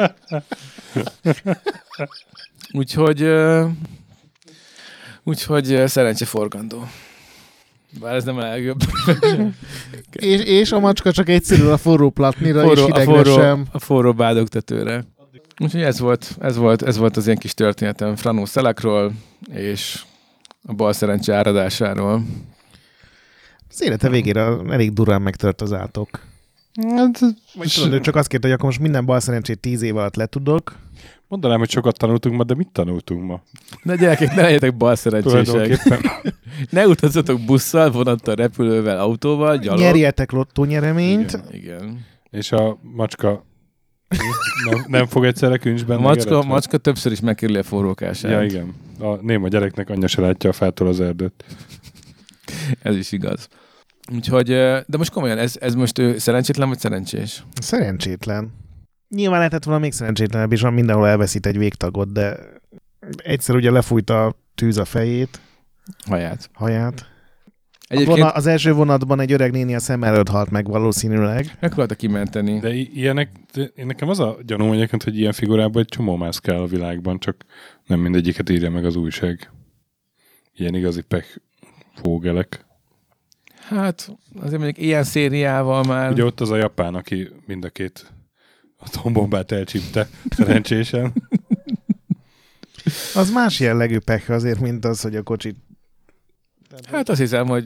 Úgyhogy, 2.72 3.32
úgyhogy 5.24 5.84
szerencse 5.88 6.26
forgandó. 6.26 6.88
Bár 8.00 8.16
ez 8.16 8.24
nem 8.24 8.38
a 8.38 8.42
legjobb. 8.42 8.80
és, 10.12 10.42
és 10.42 10.72
a 10.72 10.80
macska 10.80 11.12
csak 11.12 11.30
egyszerű 11.30 11.64
a 11.64 11.78
forró 11.78 12.10
platnira, 12.10 12.62
és 12.62 12.68
Forró, 12.68 12.82
a, 12.82 12.86
hidegre 12.86 13.14
forró, 13.14 13.34
sem. 13.34 13.66
a 13.72 13.80
forró 13.80 14.14
bádogtetőre. 14.14 15.06
Úgyhogy 15.60 15.82
ez 15.82 16.00
volt, 16.00 16.38
ez 16.40 16.56
volt, 16.56 16.82
ez 16.82 16.98
volt 16.98 17.18
az 17.18 17.28
én 17.28 17.38
kis 17.38 17.54
történetem 17.54 18.16
Franó 18.16 18.46
Szelekről, 18.46 19.12
és 19.54 20.04
a 20.64 20.74
bal 20.74 20.94
szerencse 20.94 21.36
áradásáról. 21.36 22.24
Az 23.70 23.82
élete 23.82 24.10
végére 24.10 24.42
elég 24.70 24.94
durán 24.94 25.22
megtört 25.22 25.62
az 25.62 25.74
átok. 25.74 26.27
Hát, 26.82 27.20
Vagy 27.56 27.74
tudod, 27.76 27.94
ő 27.94 28.00
csak 28.00 28.16
azt 28.16 28.28
kérte, 28.28 28.48
hogy 28.48 28.56
akkor 28.56 28.66
most 28.70 28.80
minden 28.80 29.06
bal 29.06 29.20
szerencsét 29.20 29.60
tíz 29.60 29.82
év 29.82 29.96
alatt 29.98 30.16
letudok. 30.16 30.76
mondanám, 31.28 31.60
hogy 31.60 31.70
sokat 31.70 31.98
tanultunk 31.98 32.36
ma, 32.36 32.44
de 32.44 32.56
mit 32.56 32.68
tanultunk 32.72 33.24
ma? 33.24 33.42
Ne 33.84 33.96
gyerekek, 33.96 34.36
ne 34.36 34.42
legyetek 34.42 34.78
bal 34.78 34.96
szerencsések. 34.96 35.80
Ne 36.70 36.88
utazzatok 36.88 37.42
busszal, 37.42 37.92
vonattal, 37.92 38.36
repülővel, 38.36 39.00
autóval, 39.00 39.58
gyalog. 39.58 39.80
Nyerjetek 39.80 40.32
lottó 40.32 40.64
nyereményt. 40.66 41.32
Igen, 41.32 41.54
igen. 41.62 42.06
És 42.30 42.52
a 42.52 42.78
macska 42.82 43.46
nem, 44.70 44.86
nem 44.88 45.06
fog 45.06 45.26
egyszerre 45.26 45.58
kincsben 45.58 45.98
A 45.98 46.02
macska, 46.02 46.24
megeredni? 46.24 46.50
macska 46.50 46.78
többször 46.78 47.12
is 47.12 47.20
megkerüli 47.20 47.58
a 47.58 47.64
forrókását. 47.64 48.32
Ja, 48.32 48.44
igen. 48.44 48.74
A 49.00 49.16
néma 49.16 49.48
gyereknek 49.48 49.90
anyja 49.90 50.08
se 50.08 50.22
látja 50.22 50.50
a 50.50 50.54
fától 50.54 50.88
az 50.88 51.00
erdőt. 51.02 51.44
Ez 52.82 52.96
is 52.96 53.12
igaz. 53.12 53.48
Úgyhogy, 54.14 54.48
de 54.88 54.98
most 54.98 55.12
komolyan, 55.12 55.38
ez, 55.38 55.56
ez 55.60 55.76
most 55.76 55.98
ő 55.98 56.18
szerencsétlen 56.18 56.68
vagy 56.68 56.80
szerencsés? 56.80 57.44
Szerencsétlen. 57.62 58.54
Nyilván 59.10 59.38
lehetett 59.38 59.64
volna 59.64 59.80
még 59.80 59.92
szerencsétlenebb, 59.92 60.52
és 60.52 60.62
van 60.62 60.74
mindenhol 60.74 61.08
elveszít 61.08 61.46
egy 61.46 61.58
végtagot, 61.58 62.12
de 62.12 62.38
egyszer 63.18 63.56
ugye 63.56 63.72
lefújta 63.72 64.26
a 64.26 64.36
tűz 64.56 64.78
a 64.78 64.86
fejét, 64.86 65.40
Haját. 66.06 66.50
haját. 66.54 67.06
Egyébként 67.88 68.18
vona, 68.18 68.30
az 68.30 68.46
első 68.46 68.74
vonatban 68.74 69.20
egy 69.20 69.32
öreg 69.32 69.52
néni 69.52 69.76
a 69.76 69.80
szem 69.80 70.04
előtt 70.04 70.28
halt 70.30 70.50
meg 70.50 70.68
valószínűleg. 70.68 71.58
megpróbálta 71.60 71.96
kimenteni. 71.96 72.60
De 72.60 72.74
ilyenek, 72.74 73.30
de 73.54 73.64
én 73.76 73.86
nekem 73.86 74.10
az 74.10 74.20
a 74.20 74.38
gyanúm 74.46 74.72
egyébként, 74.72 75.04
hogy 75.04 75.18
ilyen 75.18 75.32
figurában 75.32 75.82
egy 75.82 75.88
csomó 75.88 76.16
mász 76.16 76.38
kell 76.40 76.62
a 76.62 76.68
világban, 76.68 77.20
csak 77.20 77.46
nem 77.86 78.00
mindegyiket 78.00 78.50
írja 78.50 78.70
meg 78.70 78.86
az 78.86 78.96
újság. 78.96 79.52
Ilyen 80.54 80.76
igazi 80.76 81.02
pech 81.02 81.38
fógelek. 82.02 82.66
Hát, 83.70 84.12
azért 84.36 84.62
mondjuk 84.62 84.78
ilyen 84.78 85.04
szériával 85.04 85.84
már... 85.84 86.12
Ugye 86.12 86.24
ott 86.24 86.40
az 86.40 86.50
a 86.50 86.56
japán, 86.56 86.96
aki 86.96 87.30
mind 87.46 87.64
a 87.66 87.70
két 87.70 88.12
atombombát 88.80 89.52
elcsípte, 89.52 90.08
szerencsésen. 90.30 91.14
Az 93.16 93.32
más 93.32 93.60
jellegű 93.60 94.00
pekhe 94.00 94.34
azért, 94.34 94.60
mint 94.60 94.86
az, 94.86 95.02
hogy 95.02 95.16
a 95.16 95.24
kocsit... 95.24 95.56
Hát 96.92 97.10
azt 97.10 97.20
hiszem, 97.20 97.48
hogy 97.48 97.66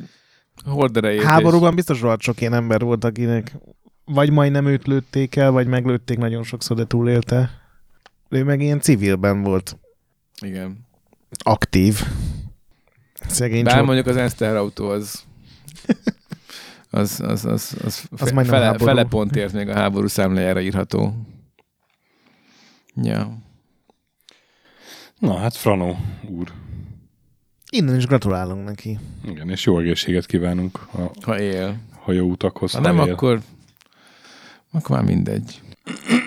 horderejét. 0.66 1.22
Háborúban 1.22 1.76
biztos 1.76 2.02
rohadt 2.02 2.22
sok 2.22 2.42
ilyen 2.42 2.54
ember 2.54 2.82
volt, 2.82 3.04
akinek 3.04 3.56
vagy 4.06 4.32
majdnem 4.32 4.66
őt 4.66 4.88
lőtték 4.88 5.36
el, 5.36 5.52
vagy 5.52 5.68
meglőtték 5.68 6.18
nagyon 6.18 6.44
sokszor, 6.44 6.78
de 6.78 6.86
túlélte. 6.86 7.50
ő 8.30 8.44
meg 8.44 8.62
ilyen 8.62 8.80
civilben 8.80 9.42
volt 9.42 9.78
Igen. 10.42 10.88
aktív. 11.44 12.02
Szegény 13.28 13.64
Bár 13.64 13.76
csor. 13.76 13.86
mondjuk 13.86 14.08
az 14.08 14.16
ENSZ 14.16 14.34
teherautó 14.34 14.90
az 14.90 15.24
az, 16.92 17.20
az, 17.20 17.46
az, 17.46 17.76
az, 17.84 18.04
Az 18.12 18.28
fe, 18.28 18.34
majdnem 18.34 18.46
fele, 18.46 18.78
fele 18.78 19.04
pontért 19.06 19.54
még 19.54 19.68
a 19.70 19.74
háború 19.74 20.08
számlájára 20.08 20.62
írható. 20.62 21.14
Ja. 22.96 23.38
Na 25.20 25.38
hát 25.38 25.56
Franó 25.56 25.98
úr. 26.30 26.52
Innen 27.70 27.96
is 27.96 28.06
gratulálunk 28.06 28.66
neki. 28.66 29.00
Igen, 29.26 29.50
és 29.50 29.66
jó 29.66 29.80
egészséget 29.80 30.26
kívánunk 30.26 30.80
a 30.94 31.12
Ha 31.22 31.40
él. 31.40 31.78
hajóutakhoz. 32.00 32.72
Ha 32.72 32.80
nem, 32.80 32.96
él. 32.96 33.02
akkor, 33.02 33.42
akkor 34.72 34.96
már 34.96 35.06
mindegy. 35.06 35.62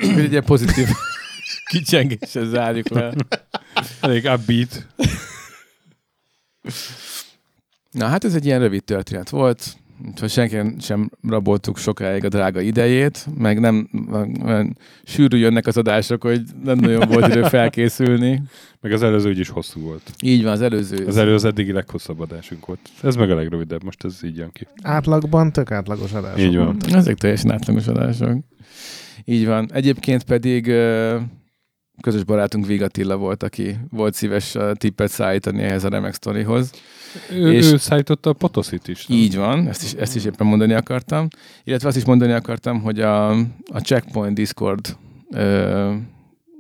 Hogy 0.01 0.35
egy 0.35 0.45
pozitív 0.45 0.89
kicsengéssel 1.71 2.45
zárjuk 2.45 2.89
le. 2.89 3.15
Elég 4.01 4.25
upbeat. 4.25 4.87
Na 7.91 8.07
hát 8.07 8.25
ez 8.25 8.35
egy 8.35 8.45
ilyen 8.45 8.59
rövid 8.61 8.85
történet 8.85 9.29
volt, 9.29 9.77
úgyhogy 10.09 10.31
senki 10.31 10.57
sem 10.81 11.11
raboltuk 11.29 11.79
sokáig 11.79 12.25
a 12.25 12.29
drága 12.29 12.61
idejét, 12.61 13.27
meg 13.39 13.61
nem 13.61 13.89
olyan 14.45 14.79
sűrű 15.05 15.37
jönnek 15.37 15.67
az 15.67 15.77
adások, 15.77 16.23
hogy 16.23 16.43
nem 16.65 16.79
nagyon 16.79 17.09
volt 17.09 17.29
idő 17.29 17.43
felkészülni. 17.43 18.43
Meg 18.81 18.93
az 18.93 19.03
előző 19.03 19.29
úgy 19.29 19.39
is 19.39 19.49
hosszú 19.49 19.81
volt. 19.81 20.11
Így 20.23 20.43
van, 20.43 20.53
az 20.53 20.61
előző. 20.61 21.07
Az 21.07 21.17
elő 21.17 21.35
az 21.35 21.45
eddigi 21.45 21.73
leghosszabb 21.73 22.21
adásunk 22.21 22.67
volt. 22.67 22.81
Ez 23.03 23.17
meg 23.17 23.31
a 23.31 23.35
legrövidebb, 23.35 23.85
most 23.85 24.05
ez 24.05 24.19
így 24.23 24.37
jön 24.37 24.51
ki. 24.53 24.67
Átlagban 24.83 25.53
tök 25.53 25.71
átlagos 25.71 26.13
adások 26.13 26.39
Így 26.39 26.57
van. 26.57 26.77
Ezek 26.93 27.17
teljesen 27.17 27.53
átlagos 27.53 27.87
adások. 27.87 28.39
Így 29.25 29.47
van. 29.47 29.71
Egyébként 29.73 30.25
pedig 30.25 30.73
közös 32.01 32.25
barátunk 32.25 32.67
Vig 32.67 32.83
Attila 32.83 33.17
volt, 33.17 33.43
aki 33.43 33.77
volt 33.91 34.15
szíves 34.15 34.57
tippet 34.75 35.11
szállítani 35.11 35.63
ehhez 35.63 35.85
a 35.85 35.89
remek 35.89 36.15
sztorihoz. 36.15 36.71
Ő, 37.31 37.53
És- 37.53 37.73
ő 37.73 37.77
szállította 37.77 38.31
a 38.31 38.33
Potoszit 38.33 38.89
is. 38.89 39.07
nem? 39.07 39.19
Így 39.19 39.37
van, 39.37 39.69
ezt 39.69 39.83
is, 39.83 39.93
ezt 39.93 40.17
is 40.17 40.25
éppen 40.25 40.47
mondani 40.47 40.73
akartam. 40.73 41.29
Illetve 41.65 41.89
azt 41.89 41.97
is 41.97 42.05
mondani 42.05 42.33
akartam, 42.33 42.81
hogy 42.81 43.01
a, 43.01 43.31
a 43.73 43.79
Checkpoint 43.83 44.35
Discord 44.35 44.97
ö, 45.31 45.95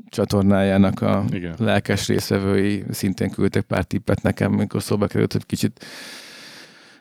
csatornájának 0.08 1.00
a 1.02 1.24
Igen. 1.30 1.54
lelkes 1.58 2.06
részvevői 2.08 2.84
szintén 2.90 3.30
küldtek 3.30 3.62
pár 3.64 3.84
tippet 3.84 4.22
nekem, 4.22 4.52
amikor 4.52 4.82
szóba 4.82 5.06
került, 5.06 5.32
hogy 5.32 5.46
kicsit 5.46 5.84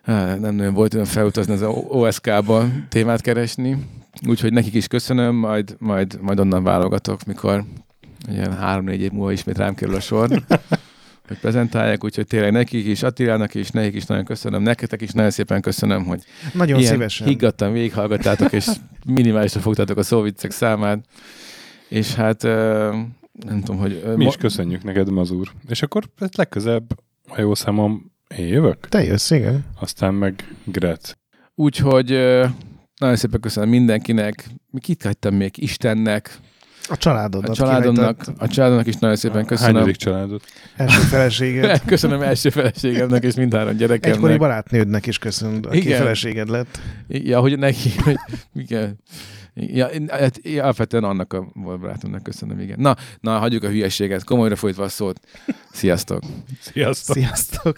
nem 0.05 0.55
nagyon 0.55 0.73
volt 0.73 0.93
olyan 0.93 1.05
felutazni 1.05 1.53
az 1.53 1.61
OSK-ba 1.87 2.65
témát 2.89 3.21
keresni. 3.21 3.77
Úgyhogy 4.27 4.53
nekik 4.53 4.73
is 4.73 4.87
köszönöm, 4.87 5.35
majd, 5.35 5.75
majd, 5.79 6.17
majd 6.21 6.39
onnan 6.39 6.63
válogatok, 6.63 7.23
mikor 7.25 7.63
ilyen 8.31 8.57
három-négy 8.57 9.01
év 9.01 9.11
múlva 9.11 9.31
ismét 9.31 9.57
rám 9.57 9.75
kerül 9.75 9.95
a 9.95 9.99
sor, 9.99 10.29
hogy 11.27 11.39
prezentálják, 11.41 12.03
úgyhogy 12.03 12.27
tényleg 12.27 12.51
nekik 12.51 12.85
is, 12.85 13.03
Attilának 13.03 13.53
is, 13.53 13.69
nekik 13.69 13.95
is 13.95 14.05
nagyon 14.05 14.25
köszönöm, 14.25 14.61
nektek 14.61 15.01
is 15.01 15.11
nagyon 15.11 15.31
szépen 15.31 15.61
köszönöm, 15.61 16.05
hogy 16.05 16.23
Nagyon 16.53 16.79
ilyen 16.79 16.91
szívesen. 16.91 17.27
higgadtan 17.27 17.73
végighallgattátok, 17.73 18.51
és 18.51 18.67
minimálisra 19.05 19.59
fogtátok 19.59 19.97
a 19.97 20.03
szóviccek 20.03 20.51
számát. 20.51 21.05
És 21.89 22.13
hát 22.13 22.41
nem 22.43 23.59
tudom, 23.59 23.77
hogy... 23.77 24.03
Mi 24.15 24.23
ma- 24.23 24.29
is 24.29 24.35
köszönjük 24.35 24.83
neked, 24.83 25.09
Mazur. 25.09 25.51
És 25.67 25.81
akkor 25.81 26.03
ez 26.19 26.29
legközelebb, 26.35 26.99
ha 27.27 27.41
jó 27.41 27.55
számom, 27.55 28.11
én 28.37 28.47
jövök, 28.47 28.87
Te 28.89 29.03
jössz, 29.03 29.31
igen. 29.31 29.65
aztán 29.79 30.13
meg 30.13 30.55
Gret. 30.65 31.17
Úgyhogy 31.55 32.09
nagyon 32.99 33.15
szépen 33.15 33.39
köszönöm 33.39 33.69
mindenkinek. 33.69 34.49
Mi 34.71 34.79
kit 34.79 35.03
hagytam 35.03 35.35
még? 35.35 35.51
Istennek, 35.55 36.39
A 36.89 36.97
családodat. 36.97 37.49
a 37.49 37.53
családomnak, 37.53 38.17
kihagytad. 38.17 38.35
a 38.37 38.47
családomnak 38.47 38.87
is 38.87 38.95
nagyon 38.95 39.15
szépen 39.15 39.45
köszönöm. 39.45 39.73
Hányadik 39.73 39.95
családot? 39.95 40.43
Első 40.75 40.99
feleséged. 40.99 41.81
Köszönöm 41.85 42.21
első 42.21 42.49
feleségemnek 42.49 43.23
és 43.23 43.35
mindhárom 43.35 43.67
Egykori 43.69 43.85
gyerekemnek. 43.87 44.37
barátnődnek 44.37 45.05
is 45.05 45.17
köszönöm, 45.17 45.59
aki 45.63 45.77
Igen. 45.77 45.97
feleséged 45.97 46.49
lett. 46.49 46.79
Ja, 47.07 47.39
hogy 47.39 47.57
neki, 47.59 47.89
hogy 48.03 48.15
igen. 48.53 48.99
Ja, 49.55 49.89
hát, 50.07 50.39
alapvetően 50.59 51.03
annak 51.03 51.33
a 51.33 51.51
volt 51.53 51.79
barátomnak 51.79 52.23
köszönöm, 52.23 52.59
igen. 52.59 52.79
Na, 52.79 52.95
na, 53.19 53.37
hagyjuk 53.37 53.63
a 53.63 53.67
hülyeséget, 53.67 54.23
komolyra 54.23 54.55
folytva 54.55 54.83
a 54.83 54.89
szót. 54.89 55.19
Sziasztok! 55.71 56.21
Sziasztok! 56.59 57.15
Sziasztok! 57.15 57.77